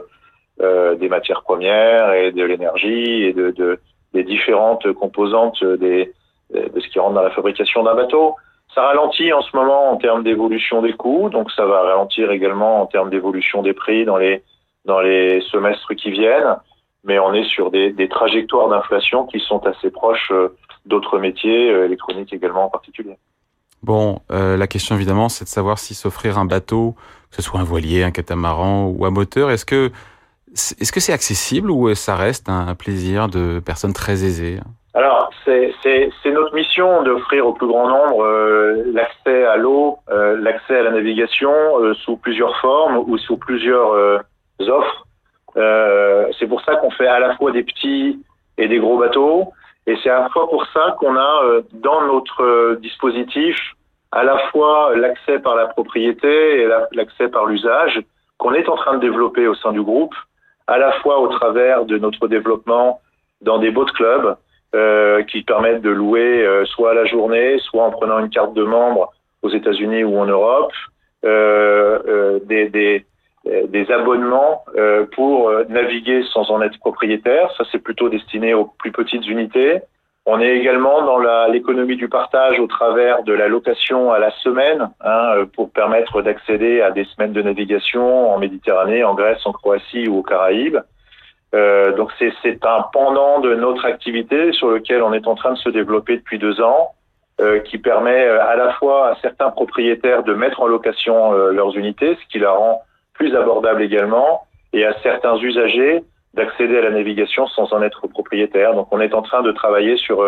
euh 0.62 0.96
des 0.96 1.10
matières 1.10 1.44
premières 1.44 2.14
et 2.14 2.32
de 2.32 2.44
l'énergie 2.44 3.24
et 3.24 3.34
de, 3.34 3.52
de, 3.52 3.80
des 4.14 4.24
différentes 4.24 4.92
composantes 4.94 5.64
des, 5.64 6.12
de 6.52 6.80
ce 6.80 6.88
qui 6.90 7.00
rentre 7.00 7.14
dans 7.14 7.22
la 7.22 7.30
fabrication 7.32 7.84
d'un 7.84 7.96
bateau. 7.96 8.36
Ça 8.74 8.82
ralentit 8.82 9.32
en 9.34 9.42
ce 9.42 9.56
moment 9.56 9.92
en 9.92 9.98
termes 9.98 10.24
d'évolution 10.24 10.82
des 10.82 10.94
coûts, 10.94 11.30
donc 11.30 11.52
ça 11.52 11.66
va 11.66 11.82
ralentir 11.82 12.32
également 12.32 12.82
en 12.82 12.86
termes 12.86 13.10
d'évolution 13.10 13.62
des 13.62 13.74
prix 13.74 14.06
dans 14.06 14.18
les 14.18 14.44
dans 14.86 15.00
les 15.00 15.42
semestres 15.52 15.94
qui 15.96 16.12
viennent. 16.12 16.56
Mais 17.04 17.20
on 17.20 17.34
est 17.34 17.46
sur 17.46 17.70
des, 17.72 17.92
des 17.92 18.10
trajectoires 18.10 18.70
d'inflation 18.70 19.26
qui 19.26 19.40
sont 19.40 19.66
assez 19.66 19.92
proches 19.92 20.32
euh, 20.32 20.50
d'autres 20.88 21.20
métiers, 21.20 21.72
euh, 21.72 21.86
électroniques 21.86 22.34
également 22.34 22.66
en 22.66 22.70
particulier. 22.70 23.18
Bon, 23.84 24.22
euh, 24.32 24.58
la 24.58 24.68
question 24.68 24.96
évidemment, 24.96 25.30
c'est 25.30 25.46
de 25.46 25.50
savoir 25.50 25.78
si 25.78 25.94
s'offrir 25.94 26.38
un 26.38 26.46
bateau, 26.46 26.96
que 27.30 27.36
ce 27.36 27.42
soit 27.42 27.60
un 27.60 27.64
voilier, 27.64 28.04
un 28.04 28.12
catamaran 28.12 28.88
ou 28.88 29.06
un 29.06 29.12
moteur, 29.12 29.52
est-ce 29.52 29.66
que 29.66 29.92
est-ce 30.54 30.92
que 30.92 31.00
c'est 31.00 31.14
accessible 31.14 31.70
ou 31.70 31.94
ça 31.94 32.16
reste 32.16 32.50
un 32.50 32.74
plaisir 32.74 33.28
de 33.28 33.60
personnes 33.60 33.94
très 33.94 34.24
aisées? 34.24 34.60
Alors, 34.94 35.30
c'est 35.46 36.32
notre 36.32 36.56
mission 36.56 37.04
d'offrir 37.04 37.46
au 37.46 37.54
plus 37.54 37.68
grand 37.68 37.88
nombre 37.88 38.24
euh, 38.24 38.84
l'accès 38.94 39.46
à 39.46 39.58
l'eau, 39.58 39.98
euh, 40.10 40.38
l'accès 40.42 40.80
à 40.80 40.84
la 40.84 40.92
navigation 40.92 41.52
sous 41.94 42.18
plusieurs 42.18 42.58
formes 42.62 42.98
ou 43.06 43.18
sous 43.18 43.38
plusieurs 43.38 43.92
offres. 44.62 45.06
c'est 46.40 46.48
pour 46.48 46.62
ça 46.62 46.78
qu'on 46.78 46.92
fait 46.92 47.08
à 47.08 47.20
la 47.20 47.36
fois 47.36 47.52
des 47.52 47.64
petits 47.64 48.20
et 48.58 48.68
des 48.68 48.80
gros 48.80 48.98
bateaux. 48.98 49.54
Et 49.88 49.96
c'est 50.04 50.10
à 50.10 50.20
la 50.20 50.30
fois 50.30 50.50
pour 50.50 50.66
ça 50.68 50.96
qu'on 51.00 51.16
a 51.16 51.62
dans 51.72 52.02
notre 52.02 52.76
dispositif 52.82 53.58
à 54.12 54.24
la 54.24 54.38
fois 54.50 54.96
l'accès 54.96 55.40
par 55.40 55.56
la 55.56 55.68
propriété 55.68 56.62
et 56.62 56.68
l'accès 56.92 57.30
par 57.30 57.46
l'usage 57.46 58.02
qu'on 58.38 58.54
est 58.54 58.70
en 58.70 58.76
train 58.76 58.96
de 58.96 59.02
développer 59.02 59.48
au 59.48 59.56
sein 59.56 59.72
du 59.72 59.82
groupe, 59.82 60.14
à 60.68 60.78
la 60.78 60.92
fois 61.00 61.20
au 61.20 61.28
travers 61.28 61.86
de 61.86 61.98
notre 61.98 62.28
développement 62.28 63.02
dans 63.42 63.58
des 63.58 63.72
boat 63.72 63.92
clubs, 63.96 64.36
euh, 64.76 65.24
qui 65.24 65.44
permettent 65.44 65.82
de 65.82 65.90
louer 65.90 66.46
euh, 66.46 66.66
soit 66.66 66.92
à 66.92 66.94
la 66.94 67.06
journée, 67.06 67.58
soit 67.60 67.84
en 67.84 67.92
prenant 67.92 68.20
une 68.20 68.30
carte 68.30 68.54
de 68.54 68.64
membre 68.64 69.14
aux 69.42 69.50
États-Unis 69.50 70.04
ou 70.04 70.18
en 70.20 70.26
Europe, 70.26 70.74
euh, 71.26 72.00
euh 72.08 72.40
des, 72.44 72.70
des, 72.70 73.06
des, 73.70 73.92
abonnements 73.92 74.66
pour 75.14 75.52
naviguer 75.70 76.24
sans 76.34 76.50
en 76.52 76.62
être 76.62 76.78
propriétaire. 76.80 77.52
Ça, 77.58 77.64
c'est 77.72 77.80
plutôt 77.80 78.10
destiné 78.10 78.54
aux 78.54 78.66
plus 78.66 78.92
petites 78.92 79.28
unités. 79.28 79.82
On 80.26 80.42
est 80.42 80.58
également 80.58 81.04
dans 81.04 81.20
l'économie 81.48 81.96
du 81.96 82.10
partage 82.10 82.60
au 82.60 82.68
travers 82.68 83.24
de 83.24 83.32
la 83.32 83.48
location 83.48 84.12
à 84.12 84.20
la 84.20 84.32
semaine 84.32 84.90
hein, 85.02 85.46
pour 85.56 85.72
permettre 85.72 86.22
d'accéder 86.22 86.82
à 86.82 86.92
des 86.92 87.06
semaines 87.06 87.32
de 87.32 87.42
navigation 87.42 88.34
en 88.34 88.38
Méditerranée, 88.38 89.06
en 89.06 89.16
Grèce, 89.16 89.46
en 89.46 89.54
Croatie 89.54 90.10
ou 90.10 90.18
aux 90.18 90.24
Caraïbes. 90.24 90.80
Euh, 91.56 91.94
donc 91.96 92.12
c'est 92.20 92.66
un 92.66 92.86
pendant 92.92 93.40
de 93.40 93.56
notre 93.56 93.86
activité 93.86 94.52
sur 94.52 94.70
lequel 94.70 95.02
on 95.02 95.14
est 95.14 95.28
en 95.28 95.36
train 95.36 95.54
de 95.54 95.58
se 95.58 95.70
développer 95.70 96.18
depuis 96.18 96.40
deux 96.40 96.60
ans, 96.60 96.92
euh, 97.40 97.60
qui 97.60 97.78
permet 97.78 98.26
euh, 98.26 98.44
à 98.44 98.56
la 98.56 98.74
fois 98.74 99.10
à 99.10 99.16
certains 99.22 99.52
propriétaires 99.52 100.24
de 100.24 100.34
mettre 100.34 100.60
en 100.60 100.68
location 100.68 101.34
euh, 101.34 101.52
leurs 101.52 101.78
unités, 101.78 102.18
ce 102.20 102.28
qui 102.32 102.40
la 102.40 102.52
rend 102.52 102.82
plus 103.18 103.36
abordable 103.36 103.82
également, 103.82 104.48
et 104.74 104.86
à 104.86 104.96
certains 105.02 105.38
usagers 105.38 106.04
d'accéder 106.34 106.78
à 106.78 106.82
la 106.82 106.92
navigation 106.92 107.48
sans 107.48 107.74
en 107.74 107.82
être 107.82 108.08
propriétaire. 108.08 108.74
Donc 108.76 108.88
on 108.92 109.00
est 109.00 109.14
en 109.14 109.22
train 109.22 109.42
de 109.42 109.52
travailler 109.52 109.98
sur 109.98 110.24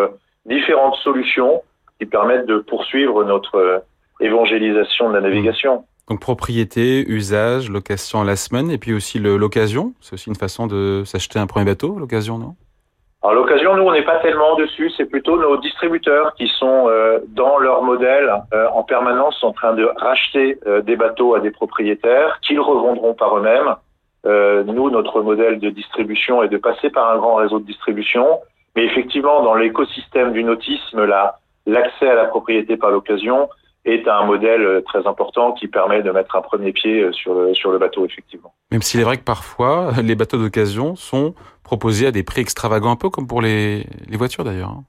différentes 0.46 0.96
solutions 0.96 1.62
qui 2.00 2.06
permettent 2.06 2.48
de 2.48 2.60
poursuivre 2.60 3.24
notre 3.24 3.84
évangélisation 4.20 5.10
de 5.10 5.16
la 5.16 5.22
navigation. 5.22 5.86
Donc 6.08 6.20
propriété, 6.22 7.06
usage, 7.08 7.70
location 7.70 8.22
à 8.22 8.26
la 8.26 8.36
semaine, 8.36 8.72
et 8.72 8.80
puis 8.80 8.94
aussi 8.94 9.20
l'occasion. 9.20 9.94
C'est 10.02 10.14
aussi 10.14 10.30
une 10.30 10.36
façon 10.36 10.66
de 10.66 11.04
s'acheter 11.06 11.38
un 11.38 11.46
premier 11.46 11.66
bateau, 11.66 12.00
l'occasion, 12.00 12.38
non? 12.40 12.56
Alors 13.22 13.34
l'occasion, 13.34 13.76
nous, 13.76 13.84
on 13.84 13.92
n'est 13.92 14.06
pas 14.06 14.20
tellement 14.20 14.56
dessus, 14.56 14.90
c'est 14.96 15.06
plutôt 15.06 15.38
nos 15.38 15.58
distributeurs 15.58 16.34
qui 16.36 16.48
sont 16.48 16.86
euh, 16.88 17.20
dans 17.28 17.58
leur 17.58 17.84
modèle 17.84 18.32
euh, 18.54 18.68
en 18.70 18.84
permanence 18.84 19.44
en 19.44 19.52
train 19.52 19.74
de 19.74 19.92
racheter 19.98 20.58
euh, 20.66 20.82
des 20.82 20.96
bateaux 20.96 21.36
à 21.36 21.42
des 21.42 21.52
propriétaires 21.52 22.40
qu'ils 22.42 22.62
revendront 22.62 23.14
par 23.14 23.38
eux-mêmes. 23.38 23.76
nous, 24.74 24.90
notre 24.90 25.22
modèle 25.22 25.60
de 25.60 25.70
distribution 25.70 26.44
est 26.44 26.48
de 26.48 26.58
passer 26.58 26.90
par 26.90 27.12
un 27.12 27.18
grand 27.18 27.36
réseau 27.36 27.60
de 27.60 27.66
distribution, 27.66 28.40
mais 28.76 28.86
effectivement, 28.86 29.44
dans 29.44 29.56
l'écosystème 29.56 30.32
du 30.32 30.44
nautisme, 30.46 31.04
là, 31.04 31.40
l'accès 31.66 32.08
à 32.08 32.16
la 32.16 32.26
propriété 32.26 32.78
par 32.78 32.92
l'occasion, 32.92 33.50
est 33.90 34.08
un 34.08 34.24
modèle 34.24 34.62
euh, 34.62 34.82
très 34.82 35.06
important 35.08 35.54
qui 35.54 35.68
permet 35.68 36.02
de 36.02 36.12
mettre 36.12 36.36
un 36.36 36.42
premier 36.42 36.72
pied 36.72 37.02
euh, 37.02 37.12
sur 37.12 37.34
le, 37.34 37.54
sur 37.54 37.72
le 37.72 37.78
bateau, 37.78 38.06
effectivement. 38.06 38.54
Même 38.72 38.82
s'il 38.82 39.00
est 39.00 39.04
vrai 39.04 39.18
que 39.18 39.24
parfois, 39.24 39.92
les 40.04 40.16
bateaux 40.16 40.38
d'occasion 40.38 40.96
sont 40.96 41.34
proposés 41.64 42.08
à 42.08 42.12
des 42.12 42.24
prix 42.24 42.42
extravagants, 42.42 42.92
un 42.92 42.96
peu 42.96 43.10
comme 43.10 43.28
pour 43.28 43.42
les, 43.42 43.86
les 44.10 44.18
voitures 44.18 44.44
d'ailleurs. 44.44 44.70
Hein. 44.70 44.84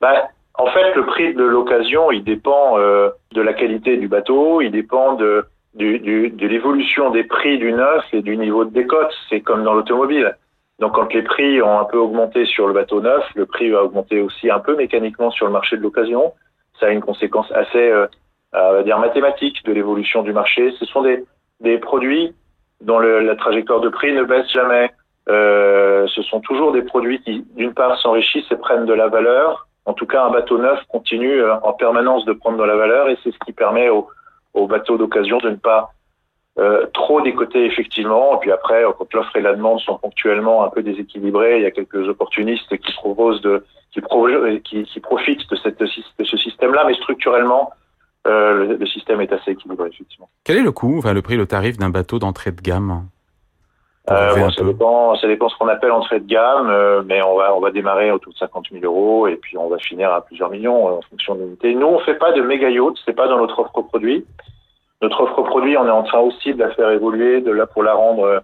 Ben, 0.00 0.14
en 0.54 0.66
fait, 0.66 0.94
le 0.94 1.06
prix 1.06 1.34
de 1.34 1.44
l'occasion, 1.44 2.10
il 2.10 2.24
dépend 2.24 2.78
euh, 2.78 3.10
de 3.32 3.40
la 3.40 3.52
qualité 3.52 3.96
du 3.96 4.08
bateau, 4.08 4.60
il 4.60 4.70
dépend 4.70 5.14
de, 5.14 5.44
du, 5.74 5.98
du, 6.00 6.30
de 6.30 6.46
l'évolution 6.46 7.10
des 7.10 7.24
prix 7.24 7.58
du 7.58 7.72
neuf 7.72 8.04
et 8.12 8.22
du 8.22 8.36
niveau 8.36 8.64
de 8.64 8.72
décote. 8.72 9.12
C'est 9.28 9.40
comme 9.40 9.64
dans 9.64 9.74
l'automobile. 9.74 10.36
Donc 10.78 10.94
quand 10.94 11.12
les 11.12 11.22
prix 11.22 11.60
ont 11.60 11.78
un 11.80 11.84
peu 11.84 11.98
augmenté 11.98 12.44
sur 12.44 12.68
le 12.68 12.72
bateau 12.72 13.00
neuf, 13.00 13.24
le 13.34 13.46
prix 13.46 13.70
va 13.70 13.82
augmenter 13.82 14.20
aussi 14.20 14.50
un 14.50 14.60
peu 14.60 14.76
mécaniquement 14.76 15.30
sur 15.30 15.46
le 15.46 15.52
marché 15.52 15.76
de 15.76 15.82
l'occasion 15.82 16.32
ça 16.78 16.86
a 16.86 16.90
une 16.90 17.00
conséquence 17.00 17.50
assez, 17.52 17.90
euh, 17.90 18.06
on 18.52 18.72
va 18.72 18.82
dire, 18.82 18.98
mathématique 18.98 19.64
de 19.64 19.72
l'évolution 19.72 20.22
du 20.22 20.32
marché. 20.32 20.74
Ce 20.78 20.84
sont 20.86 21.02
des, 21.02 21.78
produits 21.78 22.34
dont 22.80 22.98
la 22.98 23.36
trajectoire 23.36 23.80
de 23.80 23.88
prix 23.88 24.12
ne 24.12 24.22
baisse 24.22 24.50
jamais. 24.52 24.90
Euh, 25.28 26.06
ce 26.08 26.22
sont 26.22 26.40
toujours 26.40 26.72
des 26.72 26.82
produits 26.82 27.20
qui, 27.22 27.44
d'une 27.56 27.74
part, 27.74 27.98
s'enrichissent 27.98 28.50
et 28.50 28.56
prennent 28.56 28.86
de 28.86 28.94
la 28.94 29.08
valeur. 29.08 29.68
En 29.84 29.92
tout 29.92 30.06
cas, 30.06 30.24
un 30.24 30.30
bateau 30.30 30.58
neuf 30.58 30.80
continue 30.88 31.40
euh, 31.40 31.58
en 31.62 31.72
permanence 31.72 32.24
de 32.24 32.32
prendre 32.32 32.58
de 32.58 32.64
la 32.64 32.76
valeur 32.76 33.08
et 33.08 33.18
c'est 33.22 33.32
ce 33.32 33.38
qui 33.44 33.52
permet 33.52 33.88
aux 33.90 34.66
bateaux 34.66 34.96
d'occasion 34.96 35.38
de 35.38 35.50
ne 35.50 35.56
pas 35.56 35.92
euh, 36.58 36.86
trop 36.92 37.20
décoter 37.20 37.66
effectivement. 37.66 38.36
Et 38.36 38.38
puis 38.40 38.50
après, 38.50 38.82
quand 38.98 39.14
l'offre 39.14 39.36
et 39.36 39.40
la 39.40 39.54
demande 39.54 39.78
sont 39.80 39.96
ponctuellement 39.96 40.64
un 40.64 40.70
peu 40.70 40.82
déséquilibrées, 40.82 41.58
il 41.58 41.62
y 41.62 41.66
a 41.66 41.70
quelques 41.70 42.08
opportunistes 42.08 42.76
qui 42.78 42.92
proposent 42.94 43.40
de 43.42 43.64
qui, 43.92 44.00
qui, 44.64 44.84
qui 44.84 45.00
profitent 45.00 45.48
de, 45.50 45.56
cette, 45.56 45.78
de 45.80 46.24
ce 46.24 46.36
système-là, 46.36 46.84
mais 46.86 46.94
structurellement, 46.94 47.70
euh, 48.26 48.66
le, 48.66 48.76
le, 48.76 48.86
système 48.86 49.20
est 49.20 49.32
assez 49.32 49.52
équilibré, 49.52 49.88
effectivement. 49.88 50.28
Quel 50.44 50.56
est 50.56 50.62
le 50.62 50.72
coût, 50.72 50.98
enfin 50.98 51.12
le 51.12 51.22
prix, 51.22 51.36
le 51.36 51.46
tarif 51.46 51.78
d'un 51.78 51.90
bateau 51.90 52.18
d'entrée 52.18 52.50
de 52.50 52.60
gamme 52.60 53.06
euh, 54.10 54.34
bon, 54.34 54.50
ça, 54.50 54.64
dépend, 54.64 55.14
ça 55.16 55.28
dépend 55.28 55.48
ce 55.50 55.56
qu'on 55.58 55.68
appelle 55.68 55.92
entrée 55.92 56.18
de 56.18 56.26
gamme, 56.26 57.04
mais 57.06 57.22
on 57.22 57.36
va, 57.36 57.54
on 57.54 57.60
va 57.60 57.70
démarrer 57.70 58.10
autour 58.10 58.32
de 58.32 58.38
50 58.38 58.68
000 58.72 58.84
euros 58.84 59.28
et 59.28 59.36
puis 59.36 59.58
on 59.58 59.68
va 59.68 59.78
finir 59.78 60.10
à 60.10 60.24
plusieurs 60.24 60.50
millions 60.50 60.98
en 60.98 61.02
fonction 61.02 61.34
de 61.34 61.42
l'unité. 61.42 61.74
Nous, 61.74 61.86
on 61.86 61.98
fait 62.00 62.14
pas 62.14 62.32
de 62.32 62.40
méga 62.40 62.70
yacht, 62.70 62.94
c'est 63.04 63.12
pas 63.12 63.28
dans 63.28 63.38
notre 63.38 63.58
offre 63.58 63.82
produit. 63.82 64.24
Notre 65.02 65.20
offre 65.22 65.42
produit, 65.42 65.76
on 65.76 65.86
est 65.86 65.90
en 65.90 66.02
train 66.02 66.20
aussi 66.20 66.54
de 66.54 66.58
la 66.58 66.70
faire 66.70 66.90
évoluer, 66.90 67.40
de 67.40 67.52
la 67.52 67.66
pour 67.66 67.82
la 67.82 67.94
rendre 67.94 68.24
euh, 68.24 68.40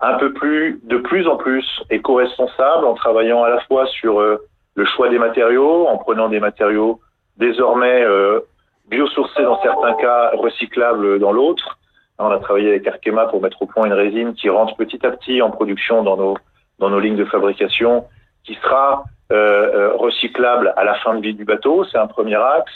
un 0.00 0.14
peu 0.18 0.32
plus, 0.32 0.80
de 0.84 0.98
plus 0.98 1.26
en 1.26 1.36
plus 1.36 1.64
éco-responsable, 1.90 2.84
en 2.84 2.94
travaillant 2.94 3.42
à 3.42 3.48
la 3.48 3.60
fois 3.60 3.86
sur 3.86 4.20
le 4.20 4.84
choix 4.84 5.08
des 5.08 5.18
matériaux, 5.18 5.86
en 5.88 5.96
prenant 5.96 6.28
des 6.28 6.38
matériaux 6.38 7.00
désormais 7.38 8.02
euh, 8.02 8.40
biosourcés 8.88 9.42
dans 9.42 9.60
certains 9.62 9.94
cas, 9.94 10.30
recyclables 10.34 11.18
dans 11.18 11.32
l'autre. 11.32 11.78
On 12.18 12.30
a 12.30 12.38
travaillé 12.38 12.70
avec 12.70 12.86
Arkema 12.86 13.26
pour 13.26 13.42
mettre 13.42 13.60
au 13.60 13.66
point 13.66 13.86
une 13.86 13.92
résine 13.92 14.34
qui 14.34 14.48
rentre 14.48 14.76
petit 14.76 15.04
à 15.04 15.10
petit 15.10 15.42
en 15.42 15.50
production 15.50 16.02
dans 16.02 16.16
nos 16.16 16.36
dans 16.78 16.90
nos 16.90 17.00
lignes 17.00 17.16
de 17.16 17.24
fabrication, 17.24 18.04
qui 18.44 18.54
sera 18.56 19.04
euh, 19.32 19.72
euh 19.74 19.96
recyclable 19.96 20.74
à 20.76 20.84
la 20.84 20.94
fin 20.96 21.14
de 21.14 21.20
vie 21.20 21.34
du 21.34 21.44
bateau. 21.44 21.84
C'est 21.84 21.98
un 21.98 22.06
premier 22.06 22.36
axe. 22.36 22.72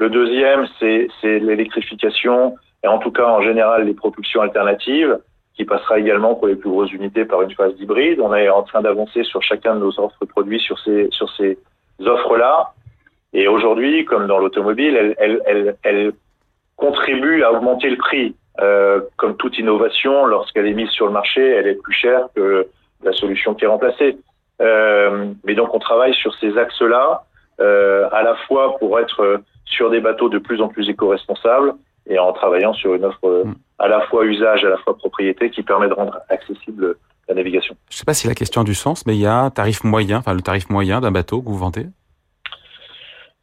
Le 0.00 0.08
deuxième, 0.08 0.66
c'est 0.80 1.08
l'électrification 1.22 2.56
et 2.82 2.88
en 2.88 2.98
tout 2.98 3.10
cas 3.10 3.26
en 3.26 3.42
général 3.42 3.84
les 3.84 3.92
propulsions 3.92 4.40
alternatives 4.40 5.18
qui 5.54 5.66
passera 5.66 5.98
également 5.98 6.34
pour 6.34 6.46
les 6.46 6.56
plus 6.56 6.70
grosses 6.70 6.92
unités 6.92 7.26
par 7.26 7.42
une 7.42 7.50
phase 7.50 7.74
d'hybride. 7.74 8.18
On 8.18 8.34
est 8.34 8.48
en 8.48 8.62
train 8.62 8.80
d'avancer 8.80 9.24
sur 9.24 9.42
chacun 9.42 9.74
de 9.74 9.80
nos 9.80 10.00
offres 10.00 10.24
produits 10.24 10.58
sur 10.58 10.78
ces, 10.78 11.08
sur 11.10 11.30
ces 11.36 11.58
offres-là. 12.02 12.72
Et 13.34 13.46
aujourd'hui, 13.46 14.06
comme 14.06 14.26
dans 14.26 14.38
l'automobile, 14.38 15.14
elle, 15.18 16.12
contribue 16.76 17.42
à 17.42 17.52
augmenter 17.52 17.90
le 17.90 17.98
prix. 17.98 18.34
Euh, 18.60 19.02
comme 19.18 19.36
toute 19.36 19.58
innovation, 19.58 20.24
lorsqu'elle 20.24 20.66
est 20.66 20.72
mise 20.72 20.88
sur 20.88 21.04
le 21.04 21.12
marché, 21.12 21.46
elle 21.46 21.66
est 21.66 21.74
plus 21.74 21.92
chère 21.92 22.28
que 22.34 22.66
la 23.02 23.12
solution 23.12 23.54
qui 23.54 23.64
est 23.64 23.68
remplacée. 23.68 24.16
mais 24.58 25.54
donc 25.54 25.74
on 25.74 25.78
travaille 25.78 26.14
sur 26.14 26.34
ces 26.36 26.56
axes-là, 26.56 27.24
à 27.58 28.22
la 28.22 28.34
fois 28.46 28.78
pour 28.78 28.98
être 28.98 29.42
sur 29.70 29.90
des 29.90 30.00
bateaux 30.00 30.28
de 30.28 30.38
plus 30.38 30.60
en 30.60 30.68
plus 30.68 30.88
éco-responsables 30.88 31.74
et 32.06 32.18
en 32.18 32.32
travaillant 32.32 32.74
sur 32.74 32.94
une 32.94 33.04
offre 33.04 33.44
mm. 33.44 33.54
à 33.78 33.88
la 33.88 34.00
fois 34.02 34.24
usage, 34.24 34.64
à 34.64 34.68
la 34.68 34.76
fois 34.78 34.96
propriété 34.96 35.50
qui 35.50 35.62
permet 35.62 35.88
de 35.88 35.94
rendre 35.94 36.18
accessible 36.28 36.96
la 37.28 37.34
navigation. 37.34 37.76
Je 37.88 37.94
ne 37.94 37.98
sais 37.98 38.04
pas 38.04 38.14
si 38.14 38.26
la 38.26 38.34
question 38.34 38.62
a 38.62 38.64
du 38.64 38.74
sens, 38.74 39.06
mais 39.06 39.14
il 39.14 39.20
y 39.20 39.26
a 39.26 39.34
un 39.34 39.50
tarif 39.50 39.84
moyen, 39.84 40.18
enfin 40.18 40.34
le 40.34 40.42
tarif 40.42 40.68
moyen 40.68 41.00
d'un 41.00 41.12
bateau 41.12 41.40
que 41.40 41.48
vous 41.48 41.58
vendez? 41.58 41.86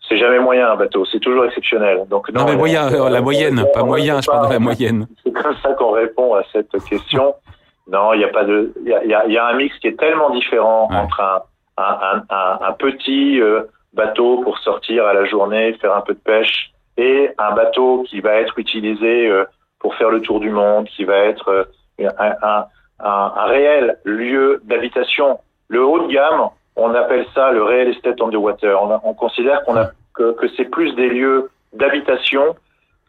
C'est 0.07 0.17
jamais 0.17 0.39
moyen 0.39 0.71
un 0.71 0.75
bateau, 0.75 1.05
c'est 1.05 1.19
toujours 1.19 1.45
exceptionnel. 1.45 2.05
Donc 2.09 2.31
non, 2.31 2.45
mais 2.45 2.55
moyen, 2.55 2.91
euh, 2.93 3.09
la 3.09 3.21
moyenne, 3.21 3.65
pas 3.73 3.83
moyen, 3.83 4.21
je 4.21 4.27
parle 4.27 4.47
de 4.47 4.53
la 4.53 4.59
moyenne. 4.59 5.07
C'est 5.23 5.33
comme 5.33 5.55
ça 5.61 5.73
qu'on 5.73 5.91
répond 5.91 6.33
à 6.35 6.43
cette 6.53 6.71
question. 6.89 7.35
non, 7.91 8.13
il 8.13 8.21
y 8.21 8.23
a 8.23 8.29
pas 8.29 8.45
de, 8.45 8.73
il 8.83 8.89
y 8.89 8.93
a, 8.93 9.27
y 9.27 9.37
a, 9.37 9.47
un 9.47 9.57
mix 9.57 9.77
qui 9.79 9.87
est 9.87 9.99
tellement 9.99 10.29
différent 10.29 10.87
entre 10.91 11.19
un, 11.19 11.41
un, 11.77 12.23
un, 12.29 12.59
un 12.69 12.71
petit 12.71 13.41
euh, 13.41 13.63
bateau 14.03 14.41
pour 14.43 14.55
sortir 14.59 14.99
à 15.05 15.13
la 15.13 15.25
journée, 15.25 15.73
faire 15.81 15.95
un 15.95 16.01
peu 16.07 16.13
de 16.13 16.23
pêche, 16.31 16.71
et 16.97 17.29
un 17.37 17.51
bateau 17.61 18.03
qui 18.09 18.21
va 18.21 18.33
être 18.43 18.57
utilisé 18.57 19.27
euh, 19.27 19.43
pour 19.79 19.91
faire 19.95 20.09
le 20.09 20.21
tour 20.21 20.39
du 20.39 20.49
monde, 20.49 20.85
qui 20.95 21.03
va 21.03 21.17
être 21.31 21.67
un, 21.99 22.65
un 22.99 23.45
réel 23.45 23.97
lieu 24.05 24.61
d'habitation. 24.63 25.39
Le 25.67 25.81
haut 25.83 26.01
de 26.05 26.09
gamme, 26.11 26.49
on 26.75 26.93
appelle 26.95 27.25
ça 27.35 27.51
le 27.51 27.63
real 27.63 27.89
estate 27.89 28.21
underwater. 28.21 28.73
On, 28.81 28.89
on 29.03 29.13
considère 29.13 29.63
qu'on 29.63 29.77
a 29.77 29.91
que, 30.15 30.31
que 30.39 30.47
c'est 30.55 30.69
plus 30.77 30.95
des 30.95 31.09
lieux 31.09 31.49
d'habitation 31.73 32.55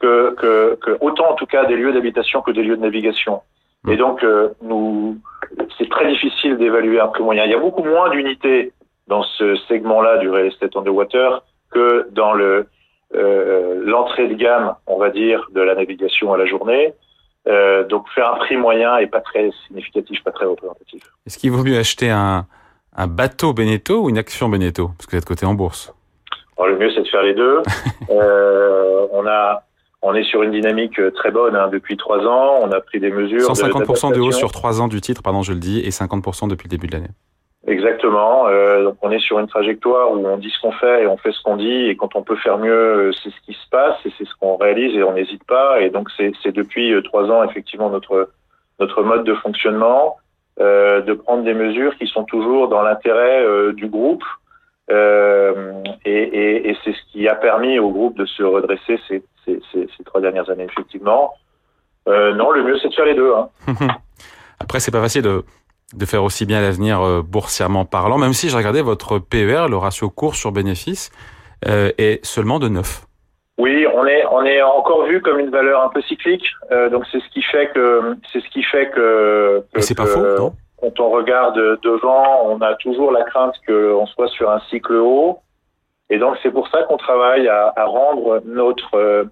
que, 0.01 0.35
que, 0.35 0.79
que, 0.85 0.97
autant 1.01 1.31
en 1.33 1.35
tout 1.35 1.47
cas 1.47 1.65
des 1.65 1.77
lieux 1.77 1.93
d'habitation 1.93 2.43
que 2.43 2.53
des 2.53 2.63
lieux 2.63 2.77
de 2.77 2.83
navigation. 2.83 3.41
Et 3.89 3.97
donc 3.97 4.23
euh, 4.23 4.51
nous, 4.63 5.17
c'est 5.77 5.89
très 5.89 6.07
difficile 6.09 6.59
d'évaluer 6.59 7.01
un 7.01 7.09
prix 7.09 7.23
moyen. 7.23 7.45
Il 7.45 7.51
y 7.51 7.55
a 7.55 7.59
beaucoup 7.59 7.85
moins 7.85 8.11
d'unités 8.11 8.73
dans 9.09 9.23
ce 9.23 9.57
segment-là 9.69 10.19
du 10.19 10.31
real 10.31 10.47
estate 10.47 10.77
underwater 10.77 11.43
que 11.71 12.09
dans 12.13 12.33
le 12.33 12.69
euh, 13.15 13.83
l'entrée 13.87 14.29
de 14.29 14.35
gamme, 14.35 14.75
on 14.87 14.99
va 14.99 15.09
dire, 15.09 15.49
de 15.55 15.63
la 15.63 15.75
navigation 15.75 16.33
à 16.33 16.37
la 16.37 16.45
journée. 16.47 16.93
Euh, 17.47 17.85
donc 17.85 18.07
faire 18.15 18.35
un 18.35 18.37
prix 18.37 18.57
moyen 18.57 18.99
est 18.99 19.07
pas 19.07 19.23
très 19.23 19.51
significatif, 19.67 20.23
pas 20.23 20.33
très 20.33 20.45
représentatif. 20.45 21.03
Est-ce 21.27 21.39
qu'il 21.39 21.51
vaut 21.51 21.65
mieux 21.65 21.79
acheter 21.79 22.11
un, 22.11 22.47
un 22.95 23.07
bateau 23.07 23.55
Beneteau 23.55 24.03
ou 24.03 24.11
une 24.11 24.19
action 24.19 24.51
Beneteau? 24.51 24.89
Parce 24.89 25.07
que 25.07 25.13
vous 25.13 25.19
êtes 25.19 25.25
coté 25.25 25.47
en 25.47 25.55
bourse. 25.55 25.95
le 26.59 26.77
mieux, 26.77 26.91
c'est 26.95 27.03
de 27.03 27.09
faire 27.09 27.23
les 27.23 27.35
deux. 27.35 27.63
euh, 28.11 29.07
on 29.13 29.27
a, 29.27 29.63
on 30.03 30.15
est 30.15 30.25
sur 30.25 30.43
une 30.43 30.51
dynamique 30.51 31.01
très 31.15 31.31
bonne 31.31 31.57
hein, 31.57 31.69
depuis 31.69 31.97
trois 31.97 32.19
ans. 32.27 32.59
On 32.61 32.71
a 32.73 32.81
pris 32.83 33.01
des 33.01 33.11
mesures. 33.11 33.51
150% 33.51 34.15
de, 34.15 34.21
hausse 34.21 34.37
sur 34.37 34.53
trois 34.53 34.83
ans 34.83 34.89
du 34.89 35.01
titre, 35.01 35.23
pardon, 35.23 35.43
je 35.43 35.55
le 35.55 35.61
dis, 35.61 35.81
et 35.81 35.89
50% 35.89 36.49
depuis 36.49 36.67
le 36.67 36.71
début 36.71 36.89
de 36.89 36.93
l'année. 36.93 37.11
Exactement. 37.69 38.49
Euh, 38.49 38.85
donc 38.85 38.97
on 39.03 39.11
est 39.11 39.19
sur 39.19 39.39
une 39.39 39.47
trajectoire 39.47 40.11
où 40.11 40.27
on 40.27 40.39
dit 40.39 40.51
ce 40.51 40.59
qu'on 40.61 40.73
fait 40.73 41.03
et 41.03 41.07
on 41.07 41.19
fait 41.19 41.33
ce 41.33 41.43
qu'on 41.43 41.57
dit. 41.57 41.87
Et 41.87 41.97
quand 41.97 42.17
on 42.17 42.23
peut 42.23 42.37
faire 42.37 42.57
mieux, 42.57 42.73
euh, 42.73 43.13
c'est 43.23 43.29
ce 43.29 43.41
qui 43.45 43.53
se 43.53 43.69
passe 43.71 43.97
et 44.07 44.13
c'est 44.17 44.25
ce 44.25 44.35
qu'on 44.41 44.57
réalise 44.57 44.97
et 44.97 45.03
on 45.03 45.13
n'hésite 45.13 45.45
pas. 45.45 45.81
Et 45.83 45.91
donc 45.91 46.09
c'est 46.17 46.53
depuis 46.53 46.93
euh, 46.95 47.03
trois 47.03 47.25
ans 47.25 47.45
effectivement 47.45 47.91
notre 47.91 48.31
notre 48.81 49.03
mode 49.03 49.25
de 49.25 49.35
fonctionnement. 49.35 50.17
De 50.59 51.13
prendre 51.13 51.45
des 51.45 51.55
mesures 51.55 51.97
qui 51.99 52.09
sont 52.09 52.25
toujours 52.25 52.67
dans 52.67 52.83
l'intérêt 52.83 53.45
du 53.75 53.87
groupe. 53.87 54.25
Et, 54.91 56.77
c'est 56.83 56.93
ce 56.93 57.13
qui 57.13 57.29
a 57.29 57.37
permis 57.37 57.79
au 57.79 57.91
groupe 57.91 58.19
de 58.19 58.25
se 58.25 58.43
redresser 58.43 58.99
ces 59.07 60.05
trois 60.05 60.21
dernières 60.21 60.51
années, 60.51 60.65
effectivement. 60.65 61.33
non, 62.09 62.51
le 62.51 62.65
mieux, 62.65 62.77
c'est 62.83 62.89
de 62.89 62.95
faire 62.95 63.05
les 63.05 63.15
deux. 63.15 63.33
Hein. 63.33 63.49
Après, 64.61 64.81
c'est 64.81 64.91
pas 64.91 65.01
facile 65.01 65.23
de, 65.23 65.45
de 65.95 66.05
faire 66.05 66.23
aussi 66.23 66.45
bien 66.45 66.61
l'avenir 66.61 67.23
boursièrement 67.25 67.85
parlant, 67.85 68.19
même 68.19 68.35
si 68.35 68.51
j'ai 68.51 68.57
regardé 68.57 68.83
votre 68.83 69.19
PER, 69.19 69.67
le 69.71 69.77
ratio 69.77 70.11
cours 70.11 70.35
sur 70.35 70.53
bénéfice, 70.53 71.11
euh, 71.67 71.91
est 71.99 72.25
seulement 72.25 72.61
de 72.61 72.69
9. 72.69 73.05
Oui, 73.59 73.85
on 73.93 74.07
est 74.07 74.25
on 74.31 74.45
est 74.45 74.63
encore 74.63 75.07
vu 75.07 75.21
comme 75.21 75.41
une 75.41 75.51
valeur 75.51 75.83
un 75.83 75.89
peu 75.89 76.01
cyclique, 76.03 76.47
euh, 76.71 76.89
donc 76.89 77.05
c'est 77.11 77.19
ce 77.19 77.29
qui 77.31 77.43
fait 77.43 77.71
que 77.71 78.17
c'est 78.33 78.41
ce 78.41 78.49
qui 78.51 78.63
fait 78.63 78.91
que, 78.91 79.65
que 79.75 79.81
c'est 79.81 79.97
pas 79.97 80.07
faux, 80.07 80.23
non? 80.39 80.53
Quand 80.81 81.01
on 81.01 81.11
regarde 81.11 81.57
devant, 81.83 82.45
on 82.45 82.61
a 82.61 82.77
toujours 82.77 83.11
la 83.11 83.25
crainte 83.25 83.55
qu'on 83.67 84.07
soit 84.07 84.29
sur 84.29 84.49
un 84.49 84.61
cycle 84.71 84.95
haut, 84.95 85.41
et 86.11 86.19
donc 86.19 86.37
c'est 86.45 86.53
pour 86.53 86.69
ça 86.69 86.85
qu'on 86.85 86.97
travaille 86.97 87.49
à, 87.49 87.73
à, 87.75 87.87
rendre 87.87 88.41
notre 88.45 88.95
euh, 88.95 89.25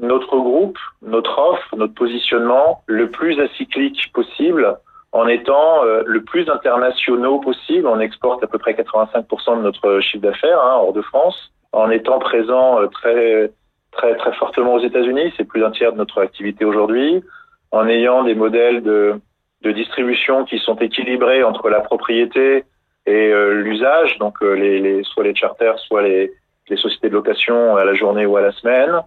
notre 0.00 0.38
groupe, 0.38 0.78
notre 1.02 1.38
offre, 1.38 1.76
notre 1.76 1.94
positionnement 1.94 2.82
le 2.86 3.10
plus 3.10 3.38
acyclique 3.38 4.10
possible, 4.14 4.78
en 5.12 5.26
étant 5.28 5.84
euh, 5.84 6.02
le 6.06 6.22
plus 6.22 6.48
internationaux 6.50 7.38
possible. 7.40 7.86
On 7.86 8.00
exporte 8.00 8.42
à 8.42 8.46
peu 8.46 8.58
près 8.58 8.72
85% 8.72 9.58
de 9.58 9.62
notre 9.62 10.00
chiffre 10.00 10.22
d'affaires 10.22 10.60
hein, 10.60 10.76
hors 10.80 10.92
de 10.92 11.02
France, 11.02 11.52
en 11.72 11.90
étant 11.90 12.18
présent 12.18 12.80
euh, 12.80 12.86
très 12.88 13.50
très 13.92 14.14
très 14.16 14.32
fortement 14.34 14.74
aux 14.74 14.84
États-Unis, 14.84 15.32
c'est 15.36 15.44
plus 15.44 15.60
d'un 15.60 15.70
tiers 15.70 15.92
de 15.92 15.96
notre 15.96 16.20
activité 16.20 16.64
aujourd'hui, 16.64 17.22
en 17.70 17.88
ayant 17.88 18.24
des 18.24 18.34
modèles 18.34 18.82
de, 18.82 19.14
de 19.62 19.72
distribution 19.72 20.44
qui 20.44 20.58
sont 20.58 20.76
équilibrés 20.76 21.42
entre 21.42 21.70
la 21.70 21.80
propriété 21.80 22.64
et 23.06 23.32
euh, 23.32 23.62
l'usage, 23.62 24.18
donc 24.18 24.42
euh, 24.42 24.52
les, 24.52 24.80
les, 24.80 25.02
soit 25.04 25.24
les 25.24 25.34
charters, 25.34 25.78
soit 25.78 26.02
les, 26.02 26.32
les 26.68 26.76
sociétés 26.76 27.08
de 27.08 27.14
location 27.14 27.76
à 27.76 27.84
la 27.84 27.94
journée 27.94 28.26
ou 28.26 28.36
à 28.36 28.42
la 28.42 28.52
semaine, 28.52 29.00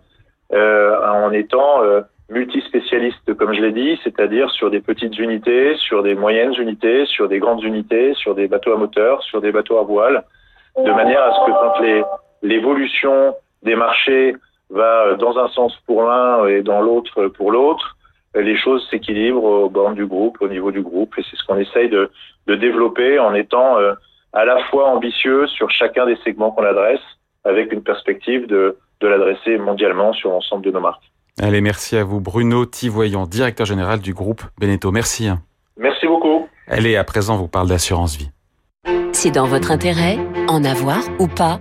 euh, 0.54 0.98
en 1.08 1.32
étant 1.32 1.82
multispécialiste, 2.30 3.34
comme 3.36 3.54
je 3.54 3.62
l'ai 3.62 3.72
dit, 3.72 4.00
c'est-à-dire 4.04 4.50
sur 4.52 4.70
des 4.70 4.82
petites 4.82 5.18
unités, 5.18 5.76
sur 5.76 6.04
des 6.04 6.16
moyennes 6.16 6.54
unités, 6.60 7.06
sur 7.06 7.28
des 7.28 7.40
grandes 7.40 7.64
unités, 7.64 8.14
sur 8.14 8.36
des 8.36 8.48
bateaux 8.48 8.74
à 8.74 8.78
moteur, 8.78 9.24
sur 9.24 9.42
des 9.42 9.52
bateaux 9.52 9.78
à 9.78 9.84
voile, 9.84 10.24
de 10.78 10.92
manière 10.92 11.24
à 11.24 11.34
ce 11.34 11.46
que 11.46 11.52
quand 11.52 12.08
l'évolution 12.44 13.36
des 13.64 13.76
marchés 13.76 14.36
va 14.70 15.16
dans 15.16 15.38
un 15.40 15.48
sens 15.50 15.76
pour 15.88 16.04
l'un 16.04 16.46
et 16.46 16.62
dans 16.62 16.82
l'autre 16.82 17.28
pour 17.28 17.52
l'autre, 17.52 17.98
les 18.36 18.56
choses 18.56 18.88
s'équilibrent 18.90 19.44
au 19.44 19.70
bord 19.70 19.92
du 19.94 20.06
groupe, 20.06 20.38
au 20.42 20.48
niveau 20.48 20.72
du 20.72 20.82
groupe, 20.82 21.18
et 21.18 21.24
c'est 21.30 21.36
ce 21.36 21.44
qu'on 21.46 21.58
essaye 21.58 21.90
de, 21.90 22.12
de, 22.46 22.56
développer 22.56 23.18
en 23.18 23.34
étant 23.34 23.80
euh, 23.80 23.94
à 24.34 24.46
la 24.46 24.60
fois 24.66 24.88
ambitieux 24.90 25.48
sur 25.48 25.72
chacun 25.72 26.06
des 26.06 26.16
segments 26.18 26.52
qu'on 26.52 26.64
adresse, 26.64 27.02
avec 27.44 27.74
une 27.74 27.82
perspective 27.82 28.46
de, 28.46 28.78
de 29.00 29.08
l'adresser 29.08 29.58
mondialement 29.58 30.14
sur 30.14 30.30
l'ensemble 30.30 30.64
de 30.64 30.72
nos 30.72 30.80
marques. 30.80 31.10
Allez, 31.38 31.62
merci 31.62 31.96
à 31.96 32.04
vous, 32.04 32.20
Bruno 32.20 32.66
Tivoyant, 32.66 33.26
directeur 33.26 33.66
général 33.66 34.00
du 34.00 34.14
groupe 34.14 34.44
Beneteau. 34.60 34.92
Merci. 34.92 35.30
Merci 35.78 36.08
beaucoup. 36.08 36.48
Allez, 36.68 36.96
à 36.96 37.04
présent, 37.04 37.38
vous 37.38 37.48
parle 37.48 37.68
d'assurance 37.68 38.16
vie. 38.16 38.32
C'est 39.14 39.32
dans 39.32 39.48
votre 39.48 39.72
intérêt, 39.72 40.18
en 40.48 40.64
avoir 40.64 41.02
ou 41.20 41.28
pas? 41.28 41.60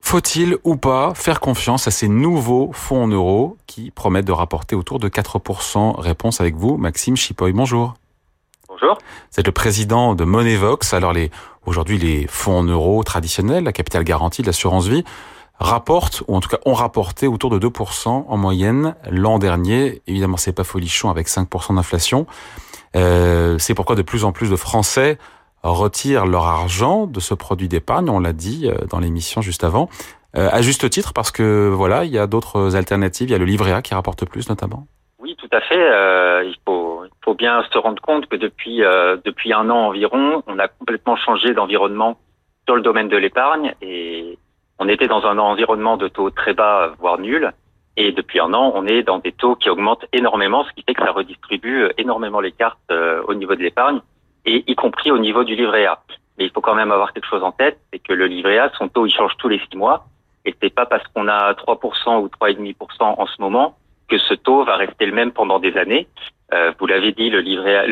Faut-il 0.00 0.56
ou 0.62 0.76
pas 0.76 1.14
faire 1.14 1.40
confiance 1.40 1.88
à 1.88 1.90
ces 1.90 2.08
nouveaux 2.08 2.70
fonds 2.72 3.02
en 3.02 3.08
euros 3.08 3.56
qui 3.66 3.90
promettent 3.90 4.24
de 4.24 4.32
rapporter 4.32 4.76
autour 4.76 5.00
de 5.00 5.08
4% 5.08 6.00
Réponse 6.00 6.40
avec 6.40 6.54
vous, 6.54 6.76
Maxime 6.76 7.16
Chipoy. 7.16 7.52
Bonjour. 7.52 7.94
Bonjour. 8.68 8.98
Vous 9.32 9.40
êtes 9.40 9.46
le 9.46 9.52
président 9.52 10.14
de 10.14 10.24
Moneyvox. 10.24 10.94
Alors 10.94 11.12
les, 11.12 11.30
aujourd'hui, 11.64 11.98
les 11.98 12.26
fonds 12.28 12.58
en 12.58 12.62
euros 12.62 13.02
traditionnels, 13.02 13.64
la 13.64 13.72
capitale 13.72 14.04
garantie 14.04 14.42
de 14.42 14.46
l'assurance 14.46 14.86
vie, 14.86 15.04
rapportent, 15.58 16.22
ou 16.28 16.36
en 16.36 16.40
tout 16.40 16.48
cas 16.48 16.58
ont 16.64 16.74
rapporté 16.74 17.26
autour 17.26 17.50
de 17.50 17.58
2% 17.58 18.08
en 18.28 18.36
moyenne 18.36 18.94
l'an 19.10 19.38
dernier. 19.38 20.02
Évidemment, 20.06 20.36
c'est 20.36 20.52
pas 20.52 20.64
folichon 20.64 21.10
avec 21.10 21.28
5% 21.28 21.76
d'inflation. 21.76 22.26
Euh, 22.94 23.58
c'est 23.58 23.74
pourquoi 23.74 23.96
de 23.96 24.02
plus 24.02 24.24
en 24.24 24.32
plus 24.32 24.50
de 24.50 24.56
Français 24.56 25.18
retirent 25.62 26.26
leur 26.26 26.44
argent 26.44 27.06
de 27.06 27.20
ce 27.20 27.34
produit 27.34 27.68
d'épargne, 27.68 28.08
on 28.08 28.20
l'a 28.20 28.32
dit 28.32 28.68
euh, 28.68 28.86
dans 28.88 29.00
l'émission 29.00 29.40
juste 29.40 29.64
avant, 29.64 29.88
euh, 30.36 30.48
à 30.52 30.60
juste 30.60 30.88
titre 30.90 31.12
parce 31.14 31.30
que 31.30 31.68
voilà, 31.68 32.04
il 32.04 32.10
y 32.10 32.18
a 32.18 32.26
d'autres 32.26 32.76
alternatives, 32.76 33.28
il 33.28 33.32
y 33.32 33.34
a 33.34 33.38
le 33.38 33.44
livret 33.44 33.72
A 33.72 33.80
qui 33.80 33.94
rapporte 33.94 34.26
plus 34.26 34.48
notamment. 34.48 34.86
Oui, 35.18 35.34
tout 35.36 35.48
à 35.50 35.60
fait. 35.60 35.78
Euh, 35.78 36.44
il 36.44 36.56
faut 36.66 37.04
il 37.04 37.24
faut 37.24 37.34
bien 37.34 37.64
se 37.72 37.78
rendre 37.78 38.02
compte 38.02 38.26
que 38.26 38.36
depuis 38.36 38.84
euh, 38.84 39.16
depuis 39.24 39.52
un 39.52 39.70
an 39.70 39.88
environ, 39.88 40.42
on 40.46 40.58
a 40.58 40.68
complètement 40.68 41.16
changé 41.16 41.54
d'environnement 41.54 42.18
sur 42.66 42.76
le 42.76 42.82
domaine 42.82 43.08
de 43.08 43.16
l'épargne 43.16 43.74
et 43.80 44.38
on 44.78 44.88
était 44.88 45.08
dans 45.08 45.24
un 45.26 45.38
environnement 45.38 45.96
de 45.96 46.08
taux 46.08 46.30
très 46.30 46.54
bas 46.54 46.92
voire 46.98 47.18
nul. 47.18 47.52
Et 47.96 48.12
depuis 48.12 48.40
un 48.40 48.52
an, 48.52 48.72
on 48.74 48.86
est 48.86 49.02
dans 49.02 49.18
des 49.18 49.32
taux 49.32 49.56
qui 49.56 49.70
augmentent 49.70 50.04
énormément, 50.12 50.64
ce 50.64 50.72
qui 50.72 50.82
fait 50.82 50.92
que 50.92 51.02
ça 51.02 51.12
redistribue 51.12 51.88
énormément 51.96 52.40
les 52.40 52.52
cartes 52.52 52.92
au 53.26 53.32
niveau 53.32 53.54
de 53.54 53.62
l'épargne 53.62 54.00
et 54.46 54.64
y 54.66 54.74
compris 54.74 55.10
au 55.10 55.18
niveau 55.18 55.44
du 55.44 55.54
livret 55.54 55.86
A. 55.86 55.98
Mais 56.38 56.44
il 56.44 56.50
faut 56.50 56.60
quand 56.60 56.74
même 56.74 56.92
avoir 56.92 57.12
quelque 57.12 57.26
chose 57.26 57.42
en 57.42 57.52
tête, 57.52 57.78
c'est 57.92 57.98
que 57.98 58.12
le 58.12 58.26
livret 58.26 58.58
A, 58.58 58.70
son 58.78 58.88
taux, 58.88 59.06
il 59.06 59.12
change 59.12 59.36
tous 59.38 59.48
les 59.48 59.60
six 59.70 59.76
mois. 59.76 60.06
Et 60.44 60.54
c'est 60.62 60.72
pas 60.72 60.86
parce 60.86 61.06
qu'on 61.08 61.26
a 61.28 61.52
3% 61.54 62.20
ou 62.20 62.28
3,5% 62.28 62.74
en 63.00 63.26
ce 63.26 63.40
moment 63.40 63.76
que 64.08 64.18
ce 64.18 64.34
taux 64.34 64.64
va 64.64 64.76
rester 64.76 65.06
le 65.06 65.12
même 65.12 65.32
pendant 65.32 65.58
des 65.58 65.76
années. 65.76 66.06
Euh, 66.54 66.72
vous 66.78 66.86
l'avez 66.86 67.10
dit, 67.10 67.28
le 67.28 67.40
livret 67.40 67.88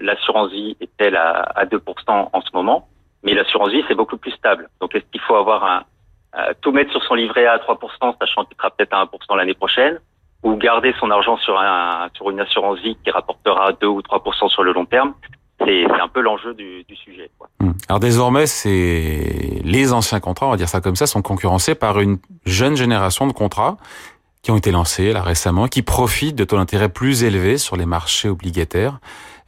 l'assurance 0.00 0.50
vie 0.50 0.76
est-elle 0.80 1.16
à, 1.16 1.42
à 1.54 1.66
2% 1.66 2.30
en 2.32 2.40
ce 2.40 2.48
moment, 2.54 2.88
mais 3.22 3.34
l'assurance 3.34 3.70
vie 3.70 3.84
c'est 3.86 3.94
beaucoup 3.94 4.16
plus 4.16 4.30
stable. 4.30 4.70
Donc 4.80 4.94
est-ce 4.94 5.04
qu'il 5.12 5.20
faut 5.20 5.34
avoir 5.34 5.64
un 5.64 5.82
euh, 6.36 6.52
tout 6.60 6.72
mettre 6.72 6.90
sur 6.92 7.02
son 7.02 7.14
livret 7.14 7.46
A 7.46 7.52
à 7.52 7.58
3%, 7.58 8.14
sachant 8.20 8.44
qu'il 8.44 8.56
sera 8.56 8.70
peut-être 8.70 8.92
à 8.92 9.04
1% 9.04 9.36
l'année 9.36 9.54
prochaine, 9.54 9.98
ou 10.42 10.56
garder 10.56 10.94
son 11.00 11.10
argent 11.10 11.36
sur 11.38 11.58
un 11.58 12.08
sur 12.14 12.30
une 12.30 12.40
assurance 12.40 12.78
vie 12.80 12.96
qui 13.02 13.10
rapportera 13.10 13.72
2 13.72 13.86
ou 13.86 14.00
3% 14.00 14.48
sur 14.48 14.62
le 14.62 14.72
long 14.72 14.84
terme 14.84 15.14
c'est 15.66 15.84
un 15.84 16.08
peu 16.08 16.20
l'enjeu 16.20 16.54
du, 16.54 16.84
du, 16.84 16.96
sujet. 16.96 17.30
Quoi. 17.38 17.48
Hum. 17.60 17.74
Alors 17.88 18.00
désormais, 18.00 18.46
c'est 18.46 19.60
les 19.64 19.92
anciens 19.92 20.20
contrats, 20.20 20.46
on 20.46 20.50
va 20.50 20.56
dire 20.56 20.68
ça 20.68 20.80
comme 20.80 20.96
ça, 20.96 21.06
sont 21.06 21.22
concurrencés 21.22 21.74
par 21.74 22.00
une 22.00 22.18
jeune 22.44 22.76
génération 22.76 23.26
de 23.26 23.32
contrats 23.32 23.76
qui 24.42 24.50
ont 24.50 24.56
été 24.56 24.70
lancés 24.70 25.12
là 25.12 25.22
récemment, 25.22 25.66
qui 25.66 25.82
profitent 25.82 26.36
de 26.36 26.44
taux 26.44 26.56
d'intérêt 26.56 26.88
plus 26.88 27.24
élevés 27.24 27.58
sur 27.58 27.76
les 27.76 27.86
marchés 27.86 28.28
obligataires. 28.28 29.00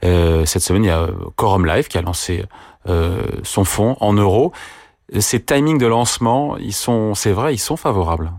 Euh, 0.02 0.44
cette 0.46 0.62
semaine, 0.62 0.84
il 0.84 0.88
y 0.88 0.90
a 0.90 1.06
Quorum 1.36 1.66
Life 1.66 1.88
qui 1.88 1.98
a 1.98 2.02
lancé 2.02 2.44
euh, 2.88 3.22
son 3.44 3.64
fonds 3.64 3.96
en 4.00 4.12
euros. 4.14 4.52
Ces 5.18 5.44
timings 5.44 5.78
de 5.78 5.86
lancement, 5.86 6.56
ils 6.58 6.72
sont, 6.72 7.14
c'est 7.14 7.32
vrai, 7.32 7.54
ils 7.54 7.58
sont 7.58 7.76
favorables. 7.76 8.30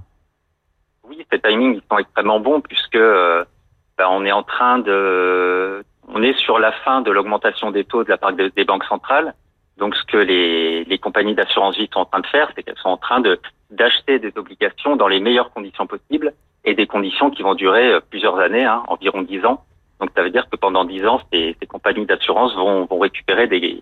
Oui, 1.07 1.25
ces 1.31 1.39
timings 1.39 1.75
ils 1.75 1.83
sont 1.91 1.97
extrêmement 1.97 2.39
bons 2.39 2.61
puisque 2.61 2.97
ben, 2.97 4.07
on 4.09 4.25
est 4.25 4.31
en 4.31 4.43
train 4.43 4.79
de, 4.79 5.83
on 6.07 6.23
est 6.23 6.37
sur 6.37 6.59
la 6.59 6.71
fin 6.71 7.01
de 7.01 7.11
l'augmentation 7.11 7.71
des 7.71 7.83
taux 7.83 8.03
de 8.03 8.09
la 8.09 8.17
part 8.17 8.33
des 8.33 8.65
banques 8.65 8.85
centrales. 8.85 9.33
Donc, 9.77 9.95
ce 9.95 10.03
que 10.03 10.17
les, 10.17 10.83
les 10.83 10.97
compagnies 10.99 11.33
d'assurance 11.33 11.75
vie 11.75 11.89
sont 11.91 12.01
en 12.01 12.05
train 12.05 12.19
de 12.19 12.27
faire, 12.27 12.51
c'est 12.55 12.63
qu'elles 12.63 12.77
sont 12.77 12.89
en 12.89 12.97
train 12.97 13.19
de 13.19 13.39
d'acheter 13.71 14.19
des 14.19 14.33
obligations 14.35 14.97
dans 14.97 15.07
les 15.07 15.21
meilleures 15.21 15.51
conditions 15.53 15.87
possibles 15.87 16.33
et 16.65 16.75
des 16.75 16.87
conditions 16.87 17.31
qui 17.31 17.41
vont 17.41 17.55
durer 17.55 17.93
euh, 17.93 17.99
plusieurs 18.01 18.37
années, 18.37 18.65
hein, 18.65 18.83
environ 18.89 19.21
dix 19.21 19.45
ans. 19.45 19.63
Donc, 20.01 20.09
ça 20.13 20.23
veut 20.23 20.29
dire 20.29 20.49
que 20.49 20.57
pendant 20.57 20.83
dix 20.83 21.05
ans, 21.05 21.21
ces, 21.31 21.55
ces 21.59 21.67
compagnies 21.67 22.05
d'assurance 22.05 22.53
vont, 22.55 22.85
vont 22.85 22.99
récupérer 22.99 23.47
des, 23.47 23.81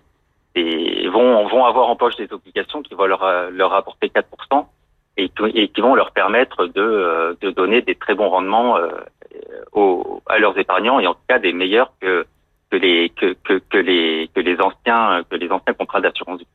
des 0.54 1.08
vont 1.08 1.46
vont 1.48 1.64
avoir 1.64 1.88
en 1.88 1.96
poche 1.96 2.16
des 2.16 2.32
obligations 2.32 2.82
qui 2.82 2.94
vont 2.94 3.06
leur 3.06 3.22
euh, 3.22 3.50
leur 3.50 3.72
apporter 3.74 4.08
4% 4.08 4.66
et, 5.16 5.30
et 5.54 5.68
qui 5.68 5.80
vont 5.80 5.94
leur 5.94 6.12
permettre 6.12 6.66
de 6.66 6.80
euh, 6.80 7.34
de 7.40 7.50
donner 7.50 7.82
des 7.82 7.94
très 7.94 8.14
bons 8.14 8.28
rendements 8.28 8.78
aux, 9.72 10.22
à 10.26 10.38
leurs 10.38 10.58
épargnants 10.58 11.00
et 11.00 11.06
en 11.06 11.14
tout 11.14 11.20
cas 11.28 11.38
des 11.38 11.52
meilleurs 11.52 11.92
que 12.00 12.26
que 12.70 12.76
les 12.76 13.10
que, 13.10 13.34
que, 13.44 13.78
les 13.78 14.30
que 14.34 14.40
les 14.40 14.60
anciens 14.60 15.22
que 15.28 15.36
les 15.36 15.50
anciens 15.50 15.74
contrats 15.74 16.00
d'assurance 16.00 16.40
vie. 16.40 16.46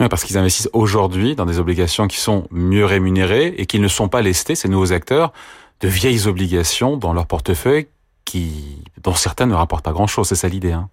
Ouais, 0.00 0.08
parce 0.08 0.24
qu'ils 0.24 0.38
investissent 0.38 0.70
aujourd'hui 0.72 1.34
dans 1.34 1.44
des 1.44 1.58
obligations 1.58 2.06
qui 2.06 2.18
sont 2.18 2.46
mieux 2.50 2.84
rémunérées 2.84 3.54
et 3.58 3.66
qu'ils 3.66 3.82
ne 3.82 3.88
sont 3.88 4.08
pas 4.08 4.22
lestés, 4.22 4.54
ces 4.54 4.68
nouveaux 4.68 4.92
acteurs, 4.92 5.32
de 5.80 5.88
vieilles 5.88 6.28
obligations 6.28 6.96
dans 6.96 7.12
leur 7.12 7.26
portefeuille 7.26 7.88
qui, 8.24 8.84
dont 9.02 9.14
certaines 9.14 9.48
ne 9.48 9.54
rapportent 9.54 9.84
pas 9.84 9.92
grand-chose. 9.92 10.28
C'est 10.28 10.34
ça 10.34 10.48
l'idée. 10.48 10.72
Hein. 10.72 10.88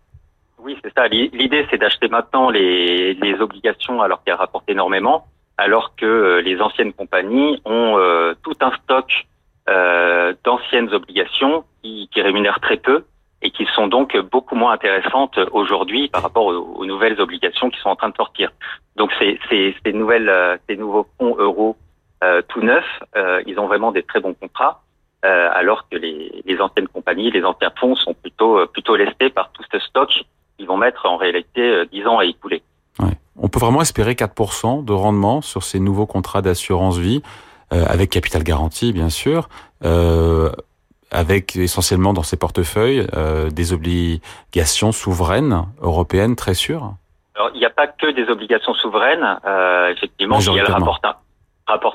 Oui, 0.65 0.75
c'est 0.83 0.91
ça. 0.97 1.07
L'idée, 1.07 1.67
c'est 1.69 1.77
d'acheter 1.77 2.07
maintenant 2.07 2.49
les, 2.49 3.13
les 3.13 3.39
obligations 3.39 4.01
alors 4.01 4.23
qu'elles 4.23 4.33
rapportent 4.33 4.67
énormément, 4.67 5.27
alors 5.59 5.95
que 5.95 6.07
euh, 6.07 6.41
les 6.41 6.59
anciennes 6.59 6.91
compagnies 6.91 7.61
ont 7.65 7.99
euh, 7.99 8.33
tout 8.41 8.55
un 8.61 8.71
stock 8.83 9.27
euh, 9.69 10.33
d'anciennes 10.43 10.91
obligations 10.91 11.65
qui, 11.83 12.09
qui 12.11 12.19
rémunèrent 12.19 12.59
très 12.61 12.77
peu 12.77 13.05
et 13.43 13.51
qui 13.51 13.67
sont 13.75 13.85
donc 13.87 14.17
beaucoup 14.17 14.55
moins 14.55 14.71
intéressantes 14.71 15.37
aujourd'hui 15.51 16.07
par 16.07 16.23
rapport 16.23 16.47
aux, 16.47 16.85
nouvelles 16.85 17.21
obligations 17.21 17.69
qui 17.69 17.79
sont 17.79 17.89
en 17.89 17.95
train 17.95 18.09
de 18.09 18.15
sortir. 18.15 18.51
Donc 18.95 19.11
ces, 19.19 19.39
ces, 19.49 19.93
nouvelles, 19.93 20.29
euh, 20.29 20.57
ces 20.67 20.77
nouveaux 20.77 21.05
fonds 21.19 21.35
euros 21.37 21.77
euh, 22.23 22.41
tout 22.47 22.61
neufs, 22.61 22.83
euh, 23.15 23.43
ils 23.45 23.59
ont 23.59 23.67
vraiment 23.67 23.91
des 23.91 24.01
très 24.01 24.19
bons 24.19 24.33
contrats, 24.33 24.81
alors 25.21 25.89
que 25.89 25.97
les, 25.97 26.43
les, 26.45 26.61
anciennes 26.61 26.87
compagnies, 26.87 27.31
les 27.31 27.43
anciens 27.43 27.71
fonds 27.79 27.95
sont 27.95 28.13
plutôt 28.13 28.63
plutôt 28.67 28.95
lestés 28.95 29.31
par 29.31 29.51
tout 29.53 29.63
ce 29.71 29.79
stock 29.79 30.23
qu'ils 30.57 30.67
vont 30.67 30.77
mettre 30.77 31.05
en 31.05 31.17
réalité 31.17 31.85
10 31.91 32.07
ans 32.07 32.19
à 32.19 32.25
écouler. 32.25 32.63
Ouais. 32.99 33.17
On 33.37 33.49
peut 33.49 33.59
vraiment 33.59 33.81
espérer 33.81 34.13
4% 34.13 34.85
de 34.85 34.93
rendement 34.93 35.41
sur 35.41 35.63
ces 35.63 35.79
nouveaux 35.79 36.05
contrats 36.05 36.41
d'assurance 36.41 36.97
vie, 36.97 37.21
avec 37.71 38.09
capital 38.09 38.43
garanti 38.43 38.93
bien 38.93 39.09
sûr 39.09 39.49
avec 41.15 41.55
essentiellement 41.55 42.13
dans 42.13 42.23
ses 42.23 42.37
portefeuilles 42.37 43.07
euh, 43.15 43.49
des 43.49 43.73
obligations 43.73 44.91
souveraines 44.91 45.65
européennes 45.81 46.35
très 46.35 46.53
sûres 46.53 46.93
Alors, 47.35 47.51
il 47.53 47.59
n'y 47.59 47.65
a 47.65 47.69
pas 47.69 47.87
que 47.87 48.11
des 48.11 48.29
obligations 48.29 48.73
souveraines. 48.73 49.39
Euh, 49.45 49.89
effectivement, 49.89 50.39
elles 50.39 50.63
rapportent 50.63 51.05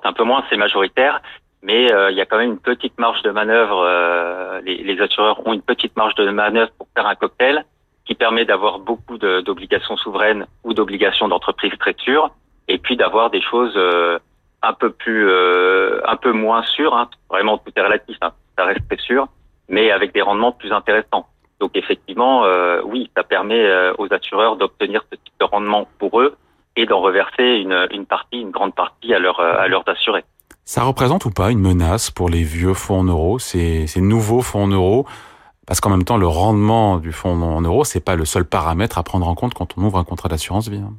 un, 0.07 0.09
un 0.09 0.13
peu 0.13 0.25
moins, 0.25 0.45
c'est 0.49 0.57
majoritaire. 0.57 1.21
Mais 1.63 1.93
euh, 1.93 2.11
il 2.11 2.17
y 2.17 2.23
a 2.23 2.27
quand 2.27 2.39
même 2.39 2.53
une 2.53 2.59
petite 2.59 2.99
marge 2.99 3.21
de 3.23 3.31
manœuvre. 3.31 3.85
Euh, 3.85 4.61
les, 4.65 4.83
les, 4.83 5.01
assureurs 5.03 5.47
ont 5.47 5.53
une 5.53 5.61
petite 5.61 5.95
marge 5.95 6.15
de 6.15 6.31
manœuvre 6.31 6.71
pour 6.79 6.89
faire 6.95 7.07
un 7.07 7.15
cocktail 7.15 7.65
qui 8.05 8.15
permet 8.15 8.45
d'avoir 8.45 8.79
beaucoup 8.79 9.19
d'obligations 9.19 9.97
souveraines 9.97 10.47
ou 10.65 10.75
d'obligations 10.75 11.29
d'entreprise 11.29 11.73
très 11.79 11.95
sûres, 11.99 12.31
et 12.69 12.79
puis 12.79 12.97
d'avoir 12.97 13.31
des 13.31 13.43
choses 13.43 13.75
euh, 13.77 14.19
un 14.63 14.73
peu 14.73 14.91
plus, 14.91 15.29
euh, 15.29 16.01
un 16.07 16.17
peu 16.17 16.33
moins 16.33 16.63
sûres. 16.63 16.95
Hein. 16.95 17.09
Vraiment, 17.29 17.59
tout 17.59 17.73
est 17.75 17.83
relatif. 17.83 18.17
Hein 18.23 18.33
ça 18.61 18.65
reste 18.65 18.87
très 18.89 18.99
sûr, 18.99 19.27
mais 19.69 19.91
avec 19.91 20.13
des 20.13 20.23
rendements 20.23 20.53
plus 20.53 20.73
intéressants. 20.73 21.27
Donc 21.61 21.73
effectivement, 21.75 22.45
euh, 22.45 22.81
oui, 22.85 23.11
ça 23.17 23.23
permet 23.23 23.65
euh, 23.65 23.93
aux 23.99 24.13
assureurs 24.13 24.57
d'obtenir 24.57 25.03
ce 25.11 25.17
type 25.17 25.35
de 25.41 25.45
rendement 25.45 25.87
pour 25.99 26.21
eux 26.21 26.37
et 26.77 26.87
d'en 26.87 27.01
reverser 27.01 27.43
une, 27.43 27.89
une, 27.91 28.07
partie, 28.07 28.41
une 28.41 28.51
grande 28.51 28.75
partie 28.75 29.13
à, 29.13 29.19
leur, 29.19 29.41
à 29.41 29.67
leurs 29.69 29.87
assurés. 29.89 30.25
Ça 30.65 30.83
représente 30.83 31.25
ou 31.25 31.31
pas 31.31 31.51
une 31.51 31.59
menace 31.59 32.11
pour 32.11 32.29
les 32.29 32.43
vieux 32.43 32.75
fonds 32.75 33.01
en 33.01 33.05
euros, 33.05 33.39
ces, 33.39 33.87
ces 33.87 34.01
nouveaux 34.01 34.41
fonds 34.41 34.65
en 34.65 34.69
euros 34.69 35.07
Parce 35.71 35.81
qu'en 35.81 35.91
même 35.91 36.03
temps, 36.03 36.17
le 36.17 36.27
rendement 36.27 36.97
du 36.97 37.13
fonds 37.13 37.41
en 37.43 37.61
euros, 37.61 37.85
c'est 37.85 38.05
pas 38.05 38.17
le 38.17 38.25
seul 38.25 38.45
paramètre 38.45 38.99
à 38.99 39.05
prendre 39.05 39.29
en 39.29 39.37
compte 39.37 39.55
quand 39.55 39.79
on 39.79 39.85
ouvre 39.85 39.99
un 39.99 40.05
contrat 40.05 40.29
d'assurance 40.29 40.69
vie. 40.69 40.83
Hein. 40.85 40.95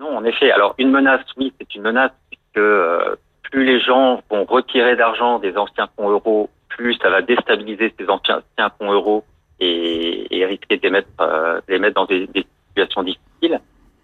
Non, 0.00 0.16
en 0.16 0.24
effet. 0.24 0.50
Alors 0.50 0.74
une 0.78 0.90
menace, 0.90 1.20
oui, 1.36 1.52
c'est 1.60 1.76
une 1.76 1.82
menace 1.82 2.10
puisque 2.28 2.58
euh, 2.58 3.14
plus 3.44 3.64
les 3.64 3.78
gens 3.78 4.20
vont 4.28 4.44
retirer 4.44 4.96
d'argent 4.96 5.38
des 5.38 5.56
anciens 5.56 5.88
fonds 5.96 6.10
euros 6.10 6.50
plus 6.70 6.98
ça 7.00 7.08
va 7.08 7.22
déstabiliser 7.22 7.94
ces 7.96 8.10
anciens 8.10 8.42
fonds 8.80 8.90
euros 8.90 9.22
et, 9.60 10.36
et 10.36 10.44
risquer 10.44 10.78
de 10.78 10.82
les 10.82 10.90
mettre, 10.90 11.08
euh, 11.20 11.60
dans 11.94 12.06
des, 12.06 12.28
situations 12.70 13.04
difficiles. 13.04 13.60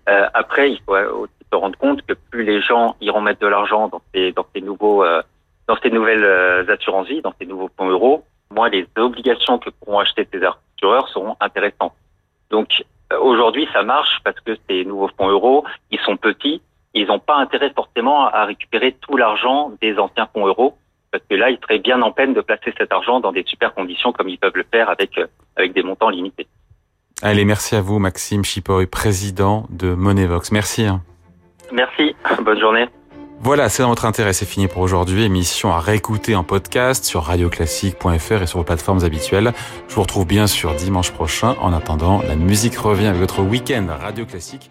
Euh, 0.09 0.29
après, 0.35 0.71
il 0.71 0.81
faut 0.87 0.95
aussi 0.95 1.33
se 1.53 1.57
rendre 1.57 1.77
compte 1.77 2.03
que 2.03 2.13
plus 2.31 2.45
les 2.45 2.63
gens 2.63 2.95
iront 3.01 3.23
mettre 3.23 3.41
de 3.41 3.49
l'argent 3.49 3.89
dans 3.89 4.01
ces, 4.15 4.33
nouveaux, 4.61 5.05
dans 5.67 5.77
ces 5.83 5.91
nouvelles 5.91 6.71
assurances 6.71 7.09
vie, 7.09 7.23
dans 7.23 7.35
ces 7.41 7.47
nouveaux 7.47 7.71
fonds 7.77 7.91
euros, 7.91 8.23
moins 8.53 8.69
les 8.69 8.87
obligations 8.97 9.59
que 9.59 9.71
pourront 9.71 9.99
acheter 9.99 10.29
ces 10.33 10.41
assureurs 10.43 11.09
seront 11.09 11.37
intéressantes. 11.41 11.95
Donc 12.51 12.85
euh, 13.13 13.19
aujourd'hui, 13.19 13.69
ça 13.73 13.83
marche 13.83 14.21
parce 14.25 14.39
que 14.41 14.57
ces 14.69 14.85
nouveaux 14.85 15.11
fonds 15.19 15.29
euros, 15.29 15.65
ils 15.91 16.01
sont 16.01 16.17
petits, 16.17 16.63
ils 16.95 17.07
n'ont 17.07 17.19
pas 17.19 17.37
intérêt 17.37 17.73
forcément 17.75 18.27
à 18.27 18.45
récupérer 18.45 18.93
tout 19.01 19.17
l'argent 19.17 19.73
des 19.81 19.99
anciens 19.99 20.29
fonds 20.33 20.47
euros 20.47 20.77
parce 21.11 21.25
que 21.29 21.35
là, 21.35 21.51
ils 21.51 21.59
seraient 21.59 21.79
bien 21.79 22.01
en 22.01 22.11
peine 22.11 22.33
de 22.33 22.41
placer 22.41 22.73
cet 22.77 22.91
argent 22.91 23.21
dans 23.21 23.33
des 23.33 23.45
super 23.47 23.75
conditions 23.75 24.13
comme 24.13 24.29
ils 24.29 24.39
peuvent 24.39 24.57
le 24.57 24.65
faire 24.71 24.89
avec, 24.89 25.19
euh, 25.19 25.27
avec 25.57 25.75
des 25.75 25.83
montants 25.83 26.09
limités. 26.09 26.47
Allez, 27.23 27.45
merci 27.45 27.77
à 27.77 27.83
vous, 27.83 27.99
Maxime 27.99 28.45
Chipoy, 28.45 28.87
président 28.87 29.67
de 29.71 29.95
Monevox. 29.95 30.51
Merci. 30.51 30.87
Hein. 30.87 31.03
Merci, 31.71 32.17
bonne 32.43 32.59
journée. 32.59 32.89
Voilà, 33.45 33.69
c'est 33.69 33.83
dans 33.83 33.89
votre 33.89 34.05
intérêt, 34.05 34.33
c'est 34.33 34.47
fini 34.47 34.69
pour 34.69 34.83
aujourd'hui. 34.83 35.25
Émission 35.25 35.73
à 35.73 35.81
réécouter 35.81 36.37
en 36.37 36.45
podcast 36.45 37.05
sur 37.05 37.25
radioclassique.fr 37.25 38.43
et 38.43 38.47
sur 38.47 38.59
vos 38.61 38.65
plateformes 38.65 39.03
habituelles. 39.03 39.53
Je 39.89 39.97
vous 39.97 40.03
retrouve 40.03 40.27
bien 40.27 40.47
sûr 40.47 40.77
dimanche 40.77 41.11
prochain. 41.11 41.57
En 41.61 41.73
attendant, 41.73 42.23
la 42.23 42.37
musique 42.37 42.77
revient 42.77 43.07
avec 43.07 43.21
votre 43.21 43.43
week-end 43.43 43.89
Radio 44.01 44.27
Classique. 44.27 44.71